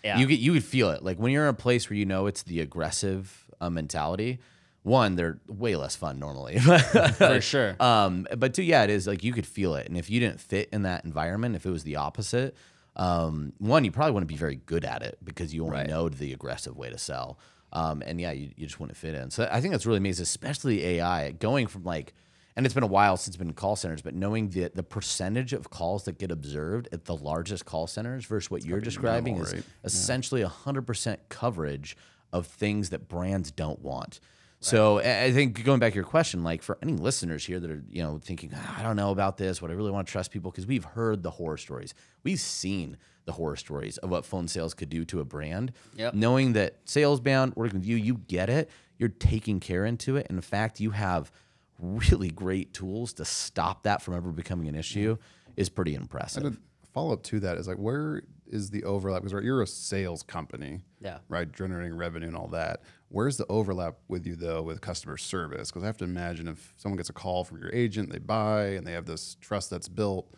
[0.03, 0.17] Yeah.
[0.17, 2.27] You get you would feel it like when you're in a place where you know
[2.27, 4.39] it's the aggressive uh, mentality.
[4.83, 6.57] One, they're way less fun normally.
[7.17, 7.75] for sure.
[7.81, 10.39] um, but two, yeah, it is like you could feel it, and if you didn't
[10.39, 12.55] fit in that environment, if it was the opposite,
[12.95, 15.87] um, one, you probably wouldn't be very good at it because you only Right.
[15.87, 17.37] know the aggressive way to sell.
[17.73, 19.29] Um, and yeah, you, you just wouldn't fit in.
[19.31, 22.13] So I think that's really amazing, especially AI going from like,
[22.55, 24.83] and it's been a while since it's been in call centers, but knowing the the
[24.83, 29.35] percentage of calls that get observed at the largest call centers versus what you're describing
[29.35, 29.63] minimal, is right?
[29.83, 31.95] essentially hundred percent coverage
[32.31, 34.19] of things that brands don't want.
[34.61, 37.71] So I I think going back to your question, like for any listeners here that
[37.71, 40.11] are you know thinking "Ah, I don't know about this, what I really want to
[40.11, 41.93] trust people because we've heard the horror stories,
[42.23, 45.71] we've seen the horror stories of what phone sales could do to a brand.
[45.95, 46.13] Yep.
[46.15, 50.27] Knowing that Salesbound working with you, you get it, you're taking care into it.
[50.29, 51.31] In fact, you have
[51.79, 55.17] really great tools to stop that from ever becoming an issue
[55.55, 56.43] is pretty impressive.
[56.45, 59.21] And a follow up to that is like, where is the overlap?
[59.21, 61.19] Because right, you're a sales company, Yeah.
[61.29, 62.81] right, generating revenue and all that.
[63.09, 65.69] Where's the overlap with you though with customer service?
[65.69, 68.69] Because I have to imagine if someone gets a call from your agent, they buy,
[68.69, 70.33] and they have this trust that's built.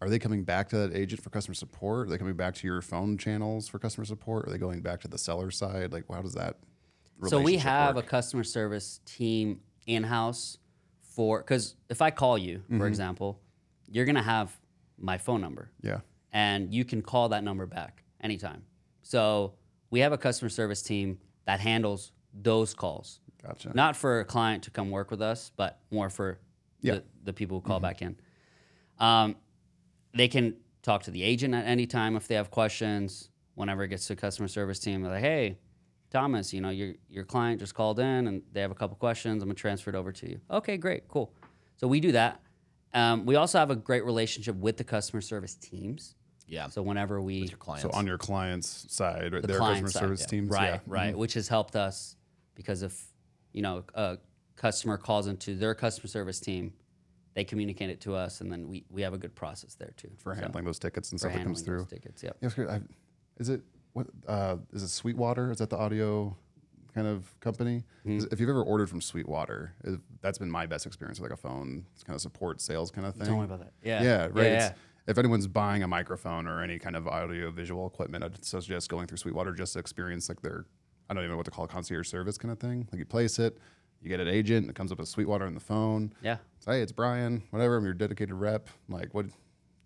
[0.00, 2.06] Are they coming back to that agent for customer support?
[2.06, 4.46] Are they coming back to your phone channels for customer support?
[4.46, 5.92] Are they going back to the seller side?
[5.92, 6.56] Like, how does that?
[7.26, 8.04] So we have work?
[8.04, 10.58] a customer service team in house
[11.00, 12.78] for because if I call you, Mm-hmm.
[12.78, 13.40] for example,
[13.88, 14.56] you're gonna have
[14.98, 15.70] my phone number.
[15.82, 16.00] yeah,
[16.32, 18.62] and you can call that number back anytime.
[19.02, 19.54] So
[19.90, 23.20] we have a customer service team that handles those calls.
[23.42, 23.72] gotcha.
[23.74, 26.38] Not for a client to come work with us, but more for
[26.82, 26.94] Yeah.
[26.96, 28.16] the, the people who call back in.
[28.98, 29.36] Um,
[30.14, 33.30] they can talk to the agent at any time if they have questions.
[33.54, 35.56] Whenever it gets to the customer service team, they're like, "Hey,
[36.10, 39.42] Thomas, you know your your client just called in and they have a couple questions.
[39.42, 41.32] I'm gonna transfer it over to you." Okay, great, cool.
[41.76, 42.40] So we do that.
[42.94, 46.14] Um, we also have a great relationship with the customer service teams.
[46.46, 46.68] yeah.
[46.68, 47.82] So whenever we your clients.
[47.82, 50.26] so on your client's side, right, the their client customer side, service yeah.
[50.26, 50.80] teams, right, yeah.
[50.86, 52.16] right, which has helped us
[52.54, 53.04] because if
[53.52, 54.18] you know a
[54.56, 56.72] customer calls into their customer service team,
[57.34, 60.10] they communicate it to us, and then we, we have a good process there too
[60.16, 61.78] for So, handling those tickets and stuff that comes through.
[61.80, 62.22] those tickets.
[62.22, 62.36] Yep.
[62.40, 62.68] Yeah, it's great.
[62.68, 62.80] I,
[63.36, 63.60] is it
[63.98, 64.06] what?
[64.26, 65.50] Uh, is it Sweetwater?
[65.50, 66.36] Is that the audio
[66.94, 67.84] kind of company?
[68.06, 68.26] Mm-hmm.
[68.32, 71.40] If you've ever ordered from Sweetwater, it, that's been my best experience with like a
[71.40, 73.26] phone it's kind of support sales kind of thing.
[73.26, 73.72] Tell me about that.
[73.82, 74.02] Yeah.
[74.02, 74.36] Yeah, right.
[74.36, 74.74] Yeah, It's-
[75.06, 79.06] If anyone's buying a microphone or any kind of audio visual equipment, I'd suggest going
[79.06, 80.64] through Sweetwater just to experience like their
[81.10, 82.86] I don't even know what to call it, concierge service kind of thing.
[82.92, 83.56] Like you place it,
[84.02, 86.12] you get an agent, it comes up with Sweetwater on the phone.
[86.22, 86.36] yeah.
[86.56, 87.76] It's, hey, it's Brian, whatever.
[87.78, 88.68] I'm your dedicated rep.
[88.88, 89.26] Like, what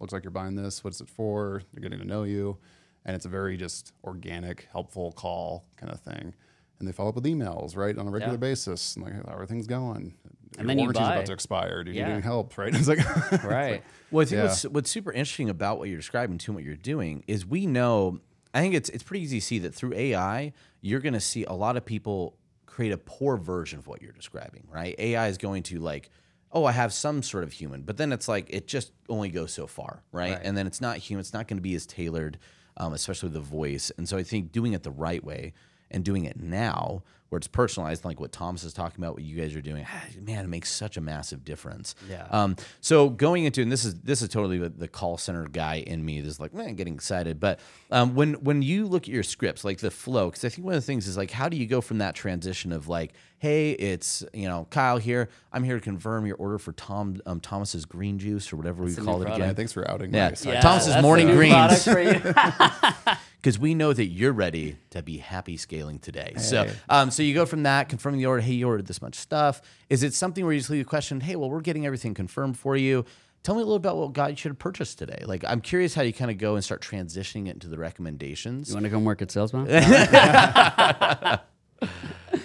[0.00, 0.82] looks like you're buying this?
[0.82, 1.62] What's it for?
[1.72, 2.58] They're getting to know you.
[3.04, 6.34] And it's a very just organic, helpful call kind of thing.
[6.78, 8.38] And they follow up with emails, right, on a regular Yeah.
[8.38, 8.96] basis.
[8.96, 10.14] And like, how are things going?
[10.58, 11.12] Your then you warranty's buy.
[11.14, 11.84] about to expire.
[11.84, 12.06] Do you Yeah.
[12.08, 12.56] need any help?
[12.58, 12.74] Right?
[12.76, 12.98] It's like,
[13.44, 13.82] Right.
[14.10, 14.42] Well, I think Yeah.
[14.48, 17.66] what's what's super interesting about what you're describing too, and what you're doing is we
[17.66, 18.20] know.
[18.54, 21.44] I think it's it's pretty easy to see that through AI, you're going to see
[21.44, 22.36] a lot of people
[22.66, 24.64] create a poor version of what you're describing.
[24.70, 24.94] Right?
[24.98, 26.10] AI is going to like,
[26.52, 29.52] oh, I have some sort of human, but then it's like it just only goes
[29.54, 30.32] so far, right?
[30.32, 30.40] Right.
[30.44, 31.20] And then it's not human.
[31.20, 32.38] It's not going to be as tailored,
[32.76, 33.90] um, especially the voice.
[33.96, 35.52] And so I think doing it the right way
[35.92, 39.34] and doing it now where it's personalized like what thomas is talking about what you
[39.40, 39.86] guys are doing
[40.20, 42.26] man it makes such a massive difference Yeah.
[42.30, 45.76] um, so going into and this is this is totally the, the call center guy
[45.76, 47.58] in me that's like man getting excited but
[47.90, 50.74] um, when when you look at your scripts like the flow because i think one
[50.74, 53.70] of the things is like how do you go from that transition of like hey
[53.72, 57.86] it's you know kyle here i'm here to confirm your order for tom um, thomas's
[57.86, 59.42] green juice or whatever we call it product.
[59.42, 60.28] again thanks for outing Yeah.
[60.28, 60.52] my side.
[60.52, 60.60] Yeah.
[60.60, 61.88] Thomas's Morning Greens.
[63.42, 63.58] product for you.
[63.58, 66.34] because we know that you're ready to be happy scaling today.
[66.38, 68.40] So, um, so you go from that, confirming the order.
[68.42, 69.60] Hey, you ordered this much stuff.
[69.90, 71.20] Is it something where you just leave a question?
[71.20, 73.04] Hey, well, we're getting everything confirmed for you.
[73.42, 75.24] Tell me a little bit about what got you to purchase today.
[75.26, 78.68] Like, I'm curious how you kind of go and start transitioning it into the recommendations.
[78.68, 79.68] you want to come work at Salesbound?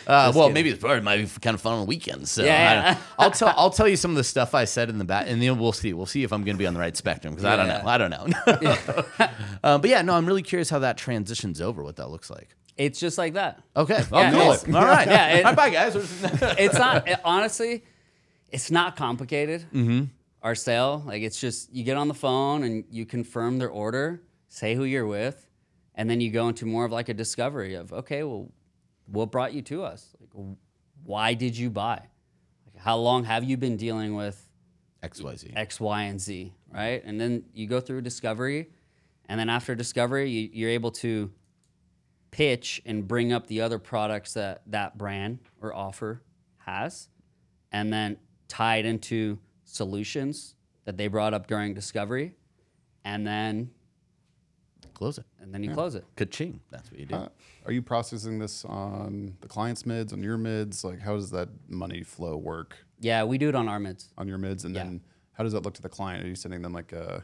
[0.06, 2.30] Uh, well, maybe it's probably might be kind of fun on the weekends.
[2.32, 2.98] So Yeah, I, yeah.
[3.20, 5.42] I'll tell I'll tell you some of the stuff I said in the back, and
[5.42, 5.94] then we'll see.
[5.94, 7.82] We'll see if I'm going to be on the right spectrum because I don't know.
[7.86, 9.28] I don't know.
[9.64, 11.84] um, but yeah, no, I'm really curious how that transitions over.
[11.84, 12.50] What that looks like.
[12.78, 13.62] it's just like that.
[13.76, 14.04] Okay.
[14.12, 14.76] Oh, Yeah, cool.
[14.76, 15.08] All right.
[15.08, 15.96] Yeah, it- All right, bye, guys.
[16.60, 17.84] it's not it- honestly
[18.50, 19.66] it's not complicated
[20.42, 24.22] our sale like it's just you get on the phone and you confirm their order
[24.48, 25.46] say who you're with
[25.96, 28.50] and then you go into more of like a discovery of okay, well,
[29.08, 30.16] what brought you to us?
[30.20, 30.58] Like,
[31.04, 32.02] why did you buy?
[32.66, 34.48] Like, how long have you been dealing with
[35.02, 35.54] X, Y, Z?
[35.56, 37.02] X, Y, and Z, right?
[37.04, 38.70] And then you go through discovery,
[39.30, 41.32] and then after discovery, you, you're able to
[42.32, 46.22] pitch and bring up the other products that that brand or offer
[46.58, 47.08] has,
[47.72, 50.56] and then tie it into solutions
[50.86, 52.34] that they brought up during discovery,
[53.06, 53.70] and then
[54.98, 55.26] Close it.
[55.40, 56.04] and then you close it.
[56.16, 56.60] Ka-ching.
[56.72, 57.14] That's what you do.
[57.14, 57.28] Uh,
[57.68, 60.84] are you processing this on the client's mids, on your mids?
[60.84, 64.12] Like, how does that money flow work Yeah, we do it on our mids.
[64.18, 64.66] on your mids?
[64.66, 64.86] And Yeah.
[64.86, 65.02] then
[65.34, 66.26] how does that look to the client?
[66.26, 67.24] Are you sending them like a,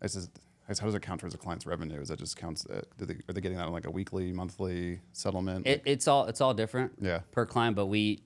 [0.00, 0.30] I says,
[0.64, 2.00] I guess how does it count towards the client's revenue?
[2.00, 2.64] Is that just counts?
[2.64, 5.66] Uh, do they, are they getting that on like a weekly, monthly settlement?
[5.66, 7.20] It, it's all it's all different Yeah.
[7.30, 8.22] per client, but we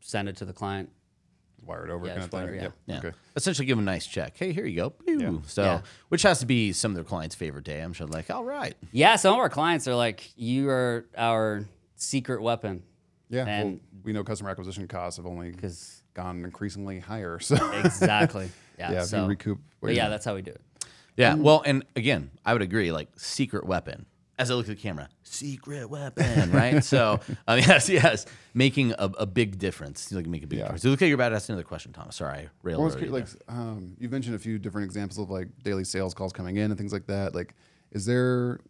[0.00, 0.90] send it to the client.
[1.68, 2.40] Wired over Yeah, kind of thing?
[2.40, 2.62] wired, yeah.
[2.62, 2.72] Yep.
[2.86, 2.98] Yeah.
[2.98, 3.12] Okay.
[3.36, 4.36] Essentially, give them a nice check.
[4.36, 4.92] Hey, here you go.
[5.06, 5.32] Yeah.
[5.46, 5.80] So, Yeah.
[6.08, 7.80] which has to be some of their clients' favorite day.
[7.80, 8.74] I'm sure, like, all right.
[8.90, 11.64] Yeah, some of our clients are like, "You are our
[11.96, 12.82] secret weapon."
[13.28, 13.44] Yeah.
[13.44, 17.38] well, And- we know customer acquisition costs have only 'Cause- gone increasingly higher.
[17.42, 18.50] So Exactly.
[18.78, 18.92] Yeah.
[18.92, 19.58] yeah, so, recoup.
[19.80, 20.60] but you- yeah, that's how we do it.
[21.16, 21.34] Yeah.
[21.34, 21.42] Mm.
[21.42, 22.90] Well, and again, I would agree.
[22.92, 24.06] Like, secret weapon.
[24.38, 26.84] As I look at the camera, secret weapon, right?
[26.84, 27.18] so,
[27.48, 28.24] um, yes, yes,
[28.54, 30.10] making a, a big difference.
[30.12, 30.66] You like make a big Yeah.
[30.66, 30.82] difference.
[30.82, 31.30] So, look at your bad.
[31.30, 32.16] That's another question, Thomas.
[32.16, 35.48] Sorry, I railed Well, you like um, you've mentioned a few different examples of like
[35.64, 37.34] daily sales calls coming in and things like that.
[37.34, 37.54] Like,
[37.90, 38.60] is there,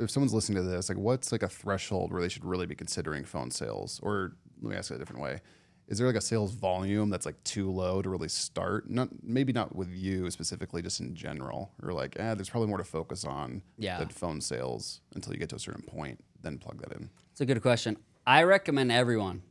[0.00, 2.74] if someone's listening to this, like, what's like a threshold where they should really be
[2.74, 4.00] considering phone sales?
[4.02, 5.40] Or let me ask it a different way:
[5.86, 8.88] Is there like a sales volume that's like too low to really start?
[8.88, 12.78] Not maybe not with you specifically, just in general, or like, eh, there's probably more
[12.78, 13.98] to focus on Yeah.
[13.98, 17.10] than phone sales until you get to a certain point, then plug that in.
[17.32, 17.98] It's a good question.
[18.26, 19.42] I recommend everyone,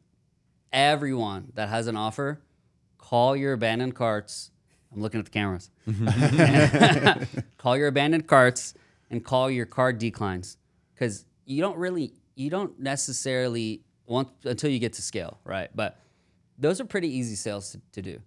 [0.72, 2.42] everyone that has an offer,
[2.98, 4.50] call your abandoned carts.
[4.92, 5.70] I'm looking at the cameras.
[7.58, 8.74] call your abandoned carts
[9.10, 10.58] and call your card declines
[10.94, 15.70] because you don't really, you don't necessarily want until you get to scale, right?
[15.76, 16.00] But
[16.58, 18.22] those are pretty easy sales to, to do.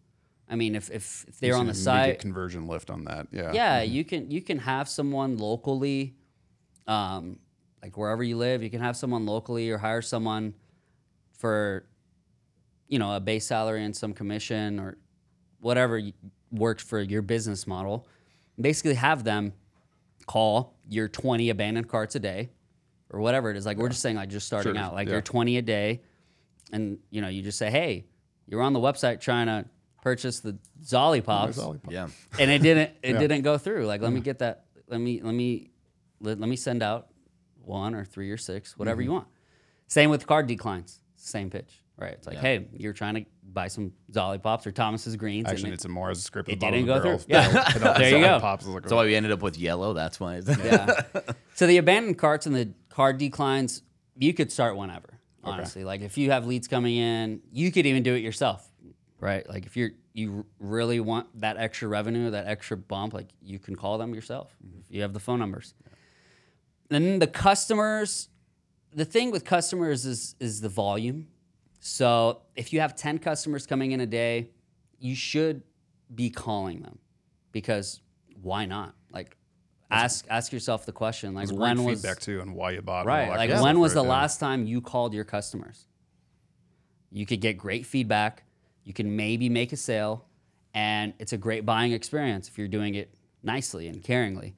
[0.49, 3.27] I mean, if, if, if they're on the site, conversion lift on that.
[3.33, 3.53] Yeah.
[3.53, 6.15] yeah, you can you can have someone locally,
[6.87, 7.41] um,
[7.83, 10.55] like wherever you live, you can have someone locally or hire someone
[11.33, 11.85] for,
[12.89, 14.97] you know, a base salary and some commission or
[15.61, 16.01] whatever
[16.53, 18.07] works for your business model.
[18.61, 19.53] Basically, have them
[20.27, 22.51] call your 20 abandoned carts a day
[23.11, 23.67] or whatever it is.
[23.67, 25.15] Like we're just saying, like just starting Sure, out, like yeah.
[25.15, 26.03] your 20 a day,
[26.73, 28.05] and you know, you just say, hey,
[28.49, 29.65] you're on the website trying to
[30.03, 32.09] purchase the Zollipops yeah.
[32.39, 33.19] and it didn't it Yeah.
[33.19, 35.71] didn't go through like let me get that let me let me
[36.21, 37.09] let, let me send out
[37.63, 39.09] one or three or six whatever Mm-hmm.
[39.11, 39.27] you want
[39.89, 42.41] same with card declines same pitch right it's like Yeah.
[42.43, 45.81] hey you're trying to buy some Zollipops or Thomas's greens I and actually it- need
[45.81, 46.49] some more as a script.
[46.49, 47.35] it the bottom didn't of the go through.
[47.35, 47.71] Yeah.
[47.73, 48.41] Hit There you the go.
[48.41, 48.67] Pops.
[48.67, 49.93] Like, That's why we ended up with yellow.
[49.95, 50.41] That's why.
[50.47, 51.01] yeah
[51.55, 53.83] so the abandoned carts and the card declines
[54.19, 55.16] you could start whenever
[55.47, 55.85] honestly.
[55.85, 58.71] Like if you have leads coming in you could even do it yourself
[59.21, 59.49] right?
[59.49, 63.77] Like if you're you really want that extra revenue that extra bump like you can
[63.77, 64.81] call them yourself mm-hmm.
[64.81, 65.75] if you have the phone numbers.
[66.89, 68.29] Then the customers
[68.93, 71.29] the thing with customers is is the volume.
[71.81, 74.51] So if you have 10 customers coming in a day
[74.99, 75.63] you should
[76.15, 76.99] be calling them
[77.53, 78.01] because
[78.41, 78.95] why not?
[79.11, 79.37] Like
[79.91, 82.83] ask ask yourself the question like It's when great was feedback too and why you
[82.83, 83.03] bought.
[83.03, 84.11] and all right that like kind when was right the there.
[84.11, 85.87] last time you called your customers
[87.13, 88.43] you could get great feedback
[88.85, 90.25] you can maybe make a sale
[90.75, 94.55] and it's a great buying experience if you're doing it nicely and caringly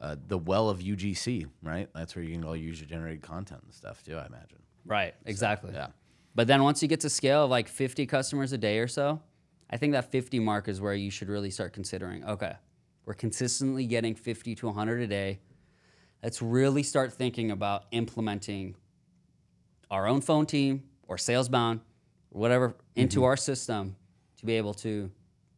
[0.00, 1.86] uh, the well of UGC, right?
[1.94, 4.16] That's where you can all use your generated content and stuff too.
[4.16, 4.56] I imagine.
[4.86, 5.88] right exactly yeah.
[6.34, 9.20] but then once you get to scale of like 50 customers a day or so
[9.68, 12.54] i think that 50 mark is where you should really start considering okay
[13.10, 15.40] we're consistently getting 50 to 100 a day
[16.22, 18.76] let's really start thinking about implementing
[19.90, 21.80] our own phone team or salesbound
[22.30, 23.24] or whatever into mm-hmm.
[23.24, 23.96] our system
[24.36, 25.10] to be able to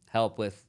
[0.09, 0.65] help with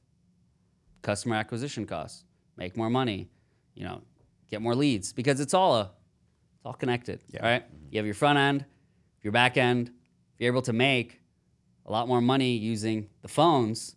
[1.01, 2.23] customer acquisition costs,
[2.55, 3.29] make more money,
[3.73, 4.03] you know,
[4.51, 7.63] get more leads because it's all a it's all connected, right?
[7.63, 7.85] Mm-hmm.
[7.89, 8.63] You have your front end,
[9.23, 9.87] your back end.
[9.87, 9.93] If
[10.37, 11.19] you're able to make
[11.87, 13.95] a lot more money using the phones,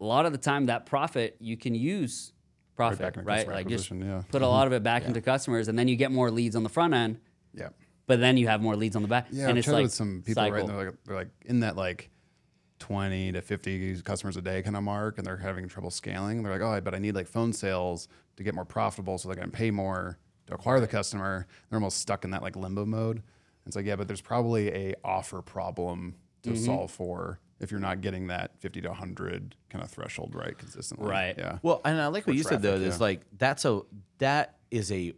[0.00, 2.32] a lot of the time that profit you can use
[2.76, 3.46] profit, back right?
[3.48, 4.22] Like just yeah.
[4.30, 6.62] put a lot of it back into customers, and then you get more leads on
[6.62, 7.18] the front end,
[7.54, 7.70] Yeah.
[8.06, 9.26] but then you have more leads on the back.
[9.32, 10.68] Yeah, and I've it's like with some people right cycle.
[10.68, 10.76] now.
[10.76, 12.10] They're like, they're like in that like
[12.78, 16.42] twenty to fifty customers a day kind of mark, and they're having trouble scaling.
[16.42, 19.36] They're like, oh, but I need like phone sales to get more profitable, so they're
[19.36, 21.46] going to pay more to acquire the customer.
[21.68, 23.22] They're almost stuck in that like limbo mode.
[23.66, 26.64] It's like, yeah, but there's probably a offer problem to Mm-hmm.
[26.64, 31.08] solve for if you're not getting that fifty to hundred kind of threshold right consistently.
[31.08, 31.34] Right.
[31.36, 31.58] Yeah.
[31.62, 32.76] Well, and I like what you said though.
[32.76, 33.04] traffic, Is yeah.
[33.04, 33.82] like that's a
[34.18, 35.14] that is a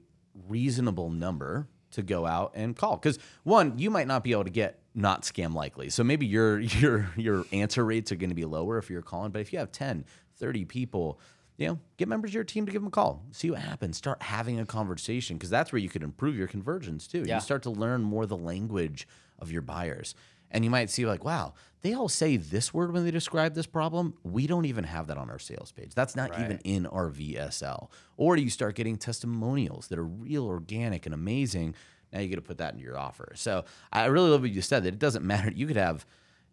[0.48, 2.96] reasonable number to go out and call.
[2.96, 5.90] Because one, you might not be able to get not scam likely.
[5.90, 9.30] So maybe your your your answer rates are going to be lower if you're calling.
[9.32, 10.04] But if you have 10,
[10.36, 11.20] 30 people,
[11.56, 13.22] you know, get members of your team to give them a call.
[13.32, 13.96] See what happens.
[13.96, 17.24] Start having a conversation because that's where you could improve your conversions too.
[17.26, 17.36] Yeah.
[17.36, 19.06] You start to learn more the language
[19.38, 20.14] of your buyers.
[20.50, 23.66] And you might see like, wow, they all say this word when they describe this
[23.66, 24.14] problem.
[24.22, 25.94] We don't even have that on our sales page.
[25.94, 27.88] That's not even in our VSL.
[28.16, 31.74] Or you start getting testimonials that are real organic and amazing.
[32.12, 33.32] Now you get to put that into your offer.
[33.34, 35.50] So I really love what you said that it doesn't matter.
[35.50, 36.04] You could have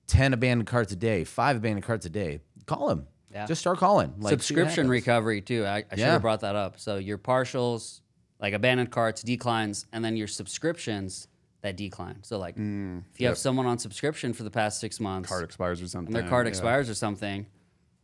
[0.07, 2.39] 10 abandoned carts a day, five abandoned carts a day.
[2.65, 3.07] Call them.
[3.33, 3.45] Yeah.
[3.45, 4.13] Just start calling.
[4.19, 5.65] Like, subscription recovery too.
[5.65, 6.13] I, I should Yeah.
[6.13, 6.79] have brought that up.
[6.79, 7.99] So your partials,
[8.39, 11.27] like abandoned carts, declines, and then your subscriptions
[11.67, 12.23] that decline.
[12.23, 15.81] So like if you have someone on subscription for the past six months Card expires
[15.81, 16.15] or something.
[16.15, 16.49] and their card yeah.
[16.49, 17.45] expires or something,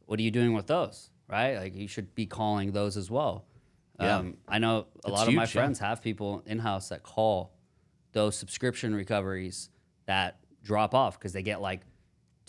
[0.06, 1.10] what are you doing with those?
[1.28, 1.56] Right?
[1.58, 3.46] Like you should be calling those as well.
[4.00, 4.18] Yeah.
[4.18, 5.62] Um, I know a It's lot of my huge, yeah.
[5.62, 7.54] friends have people in house that call
[8.12, 9.70] those subscription recoveries
[10.06, 11.82] that drop off because they get like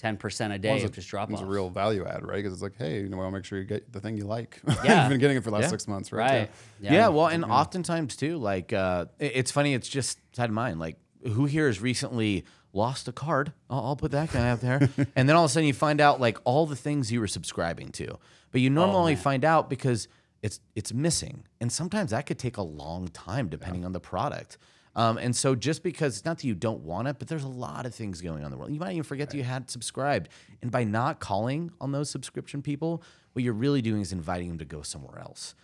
[0.02, 1.34] 10% a day Well, it's of a- just drop off.
[1.34, 2.36] It's a real value add, right?
[2.36, 4.60] Because it's like, hey, you know, I'll make sure you get the thing you like.
[4.84, 5.02] Yeah.
[5.02, 5.68] You've been getting it for the last Yeah.
[5.68, 6.30] six months, right?
[6.30, 6.50] Right.
[6.80, 9.72] Yeah, well, and oftentimes too, like uh, it's funny.
[9.74, 10.80] It's just side of mind.
[10.80, 13.53] Like, who here has recently lost a card?
[13.70, 16.01] I'll, I'll put that guy out there, and then all of a sudden you find
[16.01, 18.18] out like all the things you were subscribing to,
[18.53, 20.09] but you normally only find out because
[20.43, 24.59] it's it's missing, and sometimes that could take a long time depending on the product.
[24.97, 27.49] Um, and so just because it's not that you don't want it, but there's a
[27.49, 28.72] lot of things going on in the world.
[28.72, 30.29] You might even forget that you had subscribed.
[30.62, 33.03] And by not calling on those subscription people,
[33.33, 35.55] what you're really doing is inviting them to go somewhere else.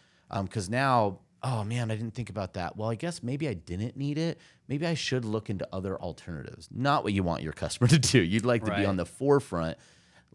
[0.43, 2.77] Because now, oh man, I didn't think about that.
[2.77, 4.39] Well, I guess maybe I didn't need it.
[4.69, 6.69] Maybe I should look into other alternatives.
[6.73, 8.21] Not what you want your customer to do.
[8.21, 9.79] You'd like to be on the forefront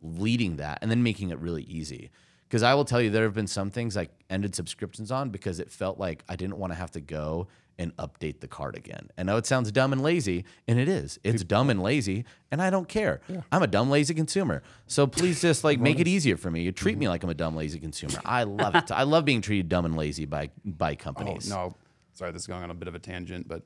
[0.01, 2.12] leading that and then making it really easy.
[2.56, 5.60] Because I will tell you, there have been some things I ended subscriptions on because
[5.60, 9.10] it felt like I didn't want to have to go and update the card again.
[9.18, 11.20] I know it sounds dumb and lazy, and it is.
[11.22, 13.20] It's dumb and lazy, and I don't care.
[13.51, 14.64] I'm a dumb, lazy consumer.
[14.88, 16.62] So please just like make it easier for me.
[16.62, 18.22] You treat me like I'm a dumb, lazy consumer.
[18.24, 18.89] I love it.
[18.89, 21.51] I love being treated dumb and lazy by by companies.
[21.51, 21.76] Oh, companies.
[21.76, 21.76] no.
[22.14, 23.64] Sorry, this is going on a bit of a tangent, but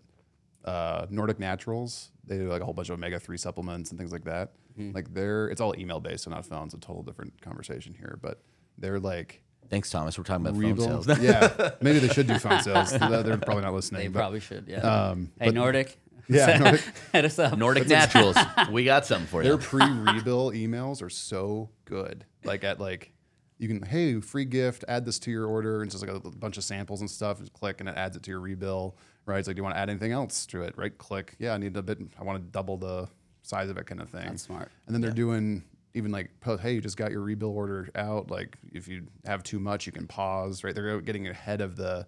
[0.65, 4.11] uh, Nordic Naturals, they do like a whole bunch of omega 3 supplements and things
[4.11, 4.53] like that.
[4.79, 4.95] Mm-hmm.
[4.95, 6.65] Like they're, it's all email based, so not phone.
[6.65, 8.41] It's a total different conversation here, but
[8.79, 10.17] they're like, Thanks, Thomas.
[10.17, 11.19] We're talking about phone sales.
[11.19, 12.91] yeah, maybe they should do phone sales.
[12.91, 14.01] They're they're probably not listening.
[14.01, 14.79] They but, probably should, yeah.
[14.79, 15.97] Um, hey, but- Nordic.
[16.31, 17.57] Yeah, Nordic, Hit us up.
[17.57, 18.37] Nordic Naturals.
[18.71, 19.49] we got something for you.
[19.49, 22.23] their pre-rebill emails are so good.
[22.43, 23.11] Like at like,
[23.57, 26.29] you can hey free gift, add this to your order, and it's just like a
[26.29, 27.39] bunch of samples and stuff.
[27.39, 28.93] Just click and it adds it to your rebill.
[29.25, 29.39] Right?
[29.39, 30.75] It's like, do you want to add anything else to it?
[30.77, 30.95] Right?
[30.95, 31.35] Click.
[31.39, 31.97] Yeah, I need a bit.
[32.19, 33.09] I want to double the
[33.41, 34.25] size of it, kind of thing.
[34.25, 34.69] That's smart.
[34.85, 35.63] And then they're doing
[35.93, 38.29] even like, post, hey, you just got your rebill order out.
[38.29, 40.63] Like if you have too much, you can pause.
[40.63, 40.75] Right?
[40.75, 42.07] They're getting ahead of the.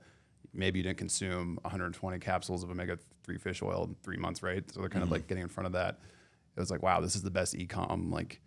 [0.53, 4.69] Maybe you didn't consume 120 capsules of omega three fish oil in three months, right?
[4.69, 5.13] So they're kind of mm-hmm.
[5.13, 5.99] like getting in front of that.
[6.55, 8.41] It was like, wow, this is the best ecom like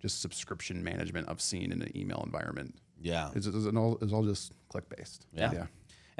[0.00, 2.76] just subscription management I've seen in an email environment.
[3.00, 3.30] Yeah.
[3.34, 5.26] It's, it's, all, it's all just click based.
[5.32, 5.52] Yeah.
[5.52, 5.66] yeah,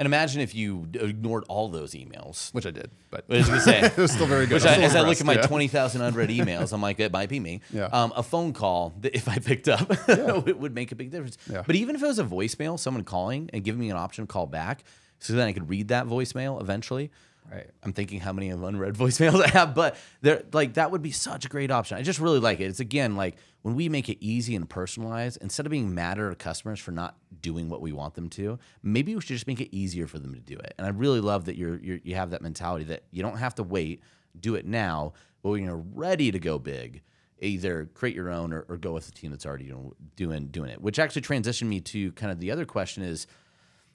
[0.01, 2.51] And imagine if you ignored all those emails.
[2.55, 3.81] which I did, but I was gonna say.
[3.83, 4.55] it was still very good.
[4.55, 5.45] Which still as I look at my yeah.
[5.45, 7.61] 20,000 unread emails, I'm like, it might be me.
[7.71, 7.83] Yeah.
[7.85, 11.37] Um, a phone call, that if I picked up, it would make a big difference.
[11.47, 11.61] Yeah.
[11.67, 14.27] But even if it was a voicemail, someone calling and giving me an option to
[14.33, 14.83] call back,
[15.19, 17.11] so then I could read that voicemail eventually.
[17.49, 17.69] Right.
[17.83, 21.11] I'm thinking how many of unread voicemails I have, but there, like that would be
[21.11, 21.97] such a great option.
[21.97, 22.65] I just really like it.
[22.65, 26.23] It's again like when we make it easy and personalized, instead of being mad at
[26.23, 29.59] our customers for not doing what we want them to, maybe we should just make
[29.59, 30.73] it easier for them to do it.
[30.77, 33.55] And I really love that you're, you're you have that mentality that you don't have
[33.55, 34.01] to wait,
[34.39, 35.13] do it now,
[35.43, 37.01] but when you're ready to go big,
[37.39, 40.69] either create your own or, or go with the team that's already doing doing doing
[40.69, 40.81] it.
[40.81, 43.27] Which actually transitioned me to kind of the other question is.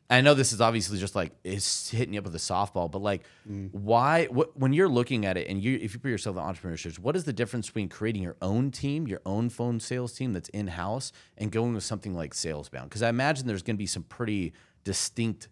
[0.08, 3.02] I know this is obviously just like it's hitting you up with a softball, but
[3.02, 3.72] like, mm.
[3.72, 4.26] why?
[4.26, 7.16] What, when you're looking at it, and you, if you put yourself in entrepreneurship, what
[7.16, 10.68] is the difference between creating your own team, your own phone sales team that's in
[10.68, 12.88] house, and going with something like Salesbound?
[12.88, 14.52] Because I imagine there's going to be some pretty
[14.84, 15.48] distinct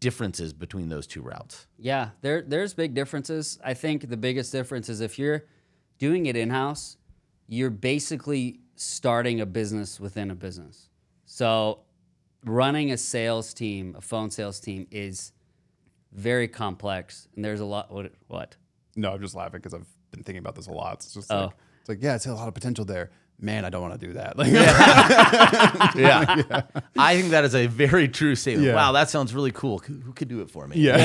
[0.00, 1.66] differences between those two routes.
[1.78, 3.58] Yeah, there there's big differences.
[3.62, 5.44] I think the biggest difference is if you're
[5.98, 6.96] doing it in house,
[7.46, 10.88] you're basically starting a business within a business.
[11.24, 11.80] So
[12.46, 15.32] running a sales team, a phone sales team is
[16.12, 18.56] very complex and there's a lot what what?
[18.96, 20.94] No, I'm just laughing because I've been thinking about this a lot.
[20.94, 21.36] It's just Oh.
[21.46, 23.10] like, it's like, yeah, it's a lot of potential there.
[23.38, 24.38] Man, I don't want to do that.
[24.38, 24.50] Like,
[25.96, 26.62] Yeah.
[26.96, 28.66] I think that is a very true statement.
[28.68, 28.74] Yeah.
[28.74, 29.78] Wow, that sounds really cool.
[29.80, 30.76] Who, who could do it for me?
[30.78, 30.96] Yeah.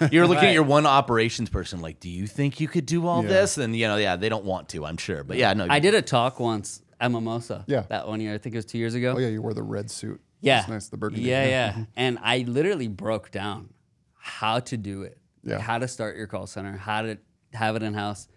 [0.00, 0.08] Yeah.
[0.12, 0.48] You're looking Right.
[0.48, 3.28] at your one operations person, like, do you think you could do all Yeah.
[3.28, 3.58] this?
[3.58, 5.22] And you know, yeah, they don't want to, I'm sure.
[5.22, 7.64] But yeah, no, I did a talk once at Mimosa.
[7.68, 7.84] Yeah.
[7.88, 8.34] That one year.
[8.34, 9.14] I think it was two years ago.
[9.16, 10.20] oh yeah, you wore the red suit.
[10.40, 10.60] Yeah.
[10.60, 11.24] It's nice, the burgundy.
[11.24, 11.50] Yeah, Yeah.
[11.78, 11.84] yeah.
[11.96, 13.70] And I literally broke down
[14.14, 15.18] how to do it.
[15.42, 15.58] Yeah.
[15.60, 17.18] How to start your call center, how to
[17.54, 18.28] have it in house.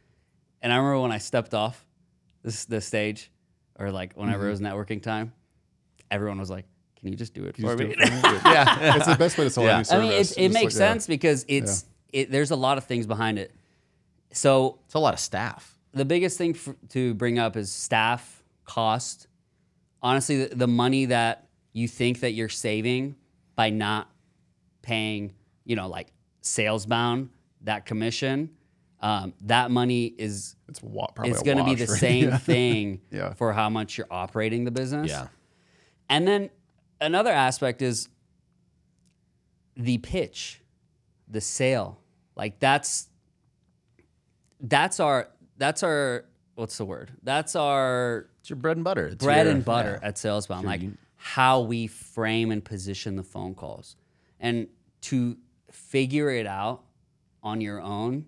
[0.62, 1.86] And I remember when I stepped off
[2.44, 3.32] this the stage
[3.78, 5.34] or like whenever it was networking time,
[6.10, 6.66] everyone was like,
[7.00, 7.64] Can you just do it Mm-hmm.
[7.68, 7.96] For just me?
[7.96, 8.40] do it for me?
[8.52, 9.78] yeah, it's the best way to sell Yeah.
[9.80, 10.92] any I mean, it, it makes like, yeah.
[10.94, 13.54] sense because it's it, there's a lot of things behind it.
[14.34, 15.78] So It's a lot of staff.
[15.94, 19.28] the biggest thing f to bring up is staff cost.
[20.02, 23.16] Honestly, the, the money that you think that you're saving
[23.56, 24.10] by not
[24.82, 25.34] paying,
[25.66, 26.12] you know, like
[26.42, 27.30] Salesbound
[27.64, 28.50] that commission,
[29.02, 32.00] um, that money is It's wa- it's going to be the right?
[32.00, 32.38] same Yeah.
[32.38, 33.34] thing Yeah.
[33.34, 35.10] for how much you're operating the business.
[35.10, 35.28] Yeah.
[36.10, 36.50] And then
[37.00, 38.10] another aspect is
[39.76, 40.62] the pitch,
[41.28, 42.00] the sale.
[42.36, 43.08] Like that's
[44.60, 47.12] that's our that's our what's the word?
[47.24, 49.08] That's our It's your bread and butter.
[49.08, 50.08] It's bread your- and butter yeah.
[50.08, 50.66] at Salesbound.
[50.66, 53.96] Like un- how we frame and position the phone calls.
[54.40, 54.68] And
[55.02, 55.38] to
[55.70, 56.82] figure it out
[57.44, 58.26] on your own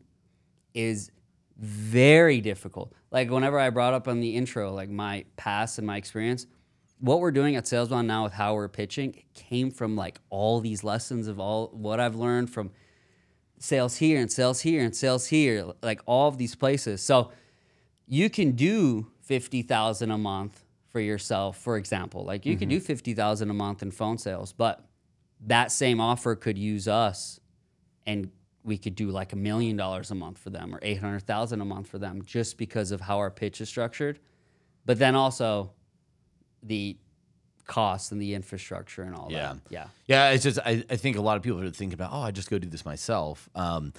[0.76, 1.10] is
[1.58, 2.94] very difficult.
[3.10, 6.46] Like whenever I brought up on the intro, like my past and my experience,
[7.00, 10.84] what we're doing at Salesbound now with how we're pitching came from like all these
[10.84, 12.70] lessons of all what I've learned from
[13.58, 17.02] sales here and sales here and sales here, like all of these places.
[17.02, 17.32] So
[18.08, 20.62] you can do 50,000 a month
[20.94, 22.24] for yourself, for example.
[22.24, 24.86] Like you could do 50,000 a month in phone sales, but
[25.48, 27.39] that same offer could use us
[28.06, 28.30] and
[28.64, 31.88] we could do like a million dollars a month for them or 800,000 a month
[31.88, 34.20] for them just because of how our pitch is structured.
[34.86, 35.72] But then also
[36.62, 36.96] the
[37.66, 39.54] costs and the infrastructure and all Yeah.
[39.54, 39.60] that.
[39.72, 39.88] Yeah.
[40.08, 42.30] Yeah, it's just I, I think a lot of people are thinking about, oh, I
[42.30, 43.50] just go do this myself.
[43.56, 43.94] Um,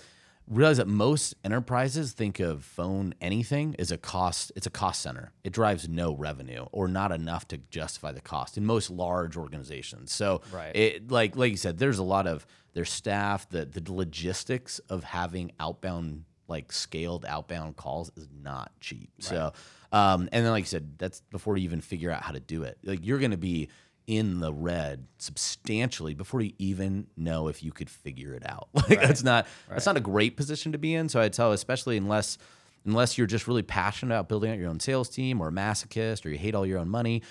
[0.46, 4.52] realize that most enterprises think of phone anything as a cost.
[4.56, 5.32] It's a cost center.
[5.42, 10.12] It drives no revenue or not enough to justify the cost in most large organizations.
[10.12, 10.74] So, Right.
[10.76, 13.48] it like like you said, there's a lot of their staff.
[13.48, 19.10] The the logistics of having outbound like scaled outbound calls is not cheap.
[19.20, 19.54] So,
[19.92, 22.64] um, and then like you said, that's before you even figure out how to do
[22.64, 22.76] it.
[22.84, 23.70] Like you're going to be
[24.06, 28.68] in the red substantially before you even know if you could figure it out.
[28.74, 31.08] Like that's not that's not a great position to be in.
[31.08, 32.36] So I tell, especially unless
[32.84, 36.26] unless you're just really passionate about building out your own sales team or a masochist
[36.26, 37.22] or you hate all your own money.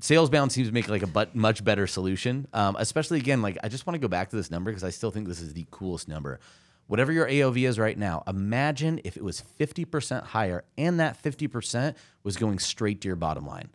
[0.00, 2.46] Salesbound seems to make like a but much better solution.
[2.54, 4.90] Um, especially again, like I just want to go back to this number because I
[4.90, 6.40] still think this is the coolest number.
[6.86, 11.94] Whatever your AOV is right now, imagine if it was 50% higher and that 50%
[12.22, 13.68] was going straight to your bottom line.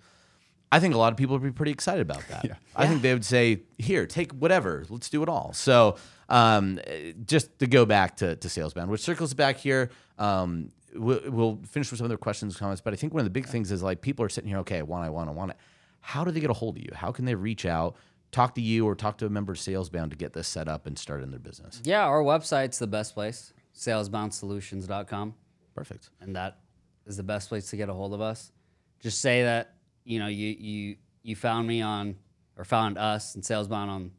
[0.73, 2.57] I think a lot of people would be pretty excited about that.
[2.75, 4.85] I think they would say, "Here, take whatever.
[4.89, 5.97] Let's do it all." So,
[6.29, 6.79] um,
[7.27, 9.91] just to go back to, to salesbound, which circles back here.
[10.17, 13.25] Um, we'll, we'll finish with some other questions, and comments, but I think one of
[13.25, 14.57] the big things is like people are sitting here.
[14.59, 15.57] Okay, I want, I want, I want it.
[15.99, 16.89] How do they get a hold of you?
[16.93, 17.95] How can they reach out,
[18.31, 20.87] talk to you, or talk to a member of salesbound to get this set up
[20.87, 21.81] and start in their business?
[21.83, 25.35] Yeah, our website's the best place, salesboundsolutions.com.
[25.75, 26.09] Perfect.
[26.19, 26.59] and that
[27.05, 28.51] is the best place to get a hold of us.
[28.99, 32.15] Just say that you know you you you found me on
[32.57, 34.11] or found us and Salesbound on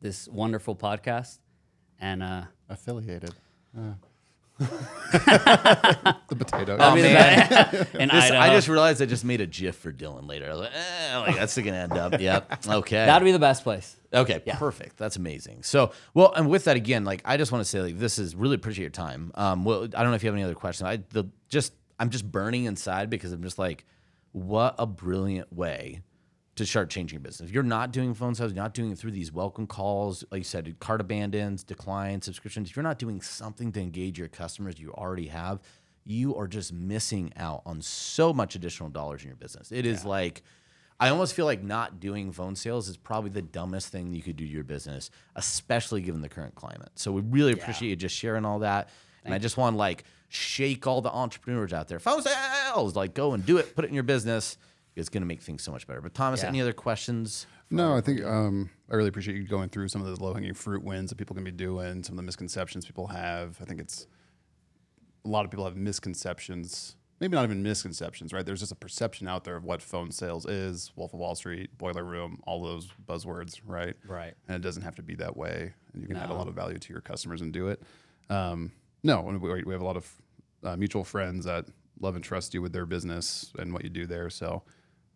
[0.00, 1.38] this wonderful podcast,
[2.00, 3.34] and uh, affiliated.
[3.76, 3.92] Uh.
[4.58, 6.76] the potato.
[6.76, 7.86] that'd be the man.
[8.00, 10.46] in This- I just realized I just made a GIF for Dylan later.
[10.46, 12.08] I was like, eh, like that's gonna end up.
[12.20, 12.66] Yep.
[12.66, 13.06] Okay.
[13.06, 13.94] that'd be the best place.
[14.12, 14.96] Okay, perfect.
[14.96, 15.62] That's amazing.
[15.62, 18.34] So, well, and with that again, like I just want to say, like this is
[18.34, 19.30] really appreciate your time.
[19.34, 20.88] Um, well, I don't know if you have any other questions.
[20.88, 23.84] I the just I'm just burning inside because I'm just like,
[24.46, 26.02] what a brilliant way
[26.56, 27.48] to start changing your business.
[27.48, 30.40] If you're not doing phone sales, you're not doing it through these welcome calls, like
[30.40, 32.70] you said, cart abandons, decline subscriptions.
[32.70, 35.60] If you're not doing something to engage your customers you already have,
[36.04, 39.70] you are just missing out on so much additional dollars in your business.
[39.70, 40.42] It is like
[41.00, 44.36] I almost feel like not doing phone sales is probably the dumbest thing you could
[44.36, 46.90] do to your business, especially given the current climate.
[46.96, 48.88] So we really appreciate you just sharing all that.
[49.24, 51.98] And I just want to like shake all the entrepreneurs out there.
[51.98, 54.56] Phone sales, like go and do it, put it in your business.
[54.96, 56.00] It's going to make things so much better.
[56.00, 56.48] But Thomas, Yeah.
[56.48, 57.46] any other questions?
[57.70, 60.54] No, I think um, I really appreciate you going through some of the low hanging
[60.54, 63.58] fruit wins that people can be doing, some of the misconceptions people have.
[63.60, 64.06] I think it's
[65.24, 68.44] a lot of people have misconceptions, maybe not even misconceptions, right?
[68.44, 71.76] There's just a perception out there of what phone sales is, Wolf of Wall Street,
[71.76, 73.94] Boiler Room, all those buzzwords, right?
[74.06, 74.34] Right.
[74.48, 76.54] And it doesn't have to be that way, and you can add a lot of
[76.54, 77.82] value to your customers and do it.
[78.30, 80.10] Um, no, and we, we have a lot of
[80.64, 81.66] uh, mutual friends that
[82.00, 84.30] love and trust you with their business and what you do there.
[84.30, 84.62] So,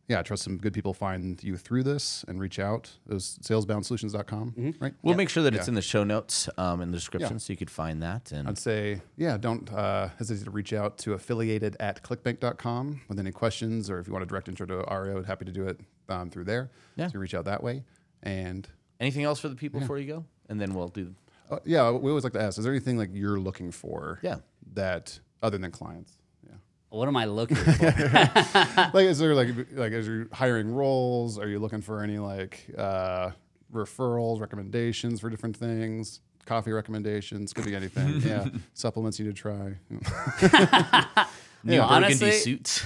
[0.09, 2.91] yeah, I trust some good people find you through this and reach out.
[3.09, 4.95] It was salesboundsolutions.com, right?
[5.03, 5.71] We'll make sure that it's Yeah.
[5.71, 7.39] in the show notes um, in the description Yeah.
[7.39, 8.33] so you could find that.
[8.33, 13.19] And I'd say, yeah, don't uh, hesitate to reach out to affiliated at clickbank.com with
[13.19, 15.81] any questions or if you want a direct intro to Aria, happy to do it
[16.09, 16.71] um, through there.
[16.97, 17.09] Yeah.
[17.09, 17.85] So reach out that way.
[18.23, 18.69] And
[19.01, 20.25] Anything else for the people before you go?
[20.49, 21.15] And then we'll do.
[21.53, 24.19] Uh, yeah, we always like to ask: Is there anything like you're looking for?
[24.23, 24.37] Yeah.
[24.75, 26.17] That other than clients.
[26.47, 26.55] Yeah.
[26.91, 27.71] What am I looking for?
[28.95, 31.39] like, is there like like is you're hiring roles?
[31.39, 33.31] Are you looking for any like uh,
[33.73, 36.21] referrals, recommendations for different things?
[36.45, 38.21] Coffee recommendations could be anything.
[38.27, 39.75] yeah, supplements you need to try.
[41.65, 41.87] New Yeah.
[41.87, 42.83] burgundy Honestly- suits.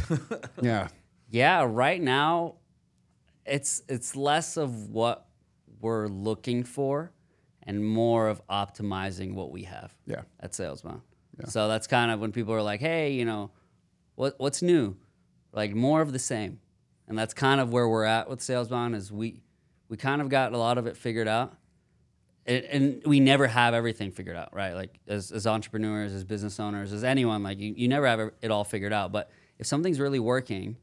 [0.61, 0.89] yeah,
[1.31, 2.57] yeah, right now,
[3.47, 5.27] it's it's less of what
[5.81, 7.12] we're looking for,
[7.67, 9.95] and more of optimizing what we have.
[10.07, 11.03] yeah, at Salesbound.
[11.49, 13.51] So that's kind of when people are like, "Hey, you know,
[14.14, 14.97] what what's new?"
[15.53, 16.61] Like more of the same,
[17.09, 18.95] and that's kind of where we're at with Salesbound.
[18.95, 19.43] Is we
[19.89, 21.55] we kind of got a lot of it figured out,
[22.47, 24.75] and, and we never have everything figured out, right?
[24.75, 28.51] Like as, as entrepreneurs, as business owners, as anyone, like you, you never have it
[28.51, 29.12] all figured out.
[29.12, 30.77] But if something's really working,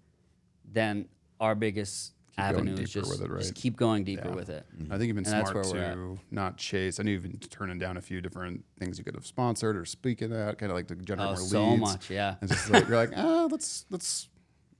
[0.71, 1.07] then
[1.39, 4.65] our biggest going avenue is just, with it, just keep going deeper with it.
[4.89, 6.99] I think you've been And that's smart where we're to not chase.
[6.99, 9.85] I knew you've been turning down a few different things you could have sponsored or
[9.85, 11.79] speaking at, kind of like to generate Oh, more so leads.
[11.81, 12.35] So much, yeah.
[12.41, 14.29] And just like you're like, ah, let's let's.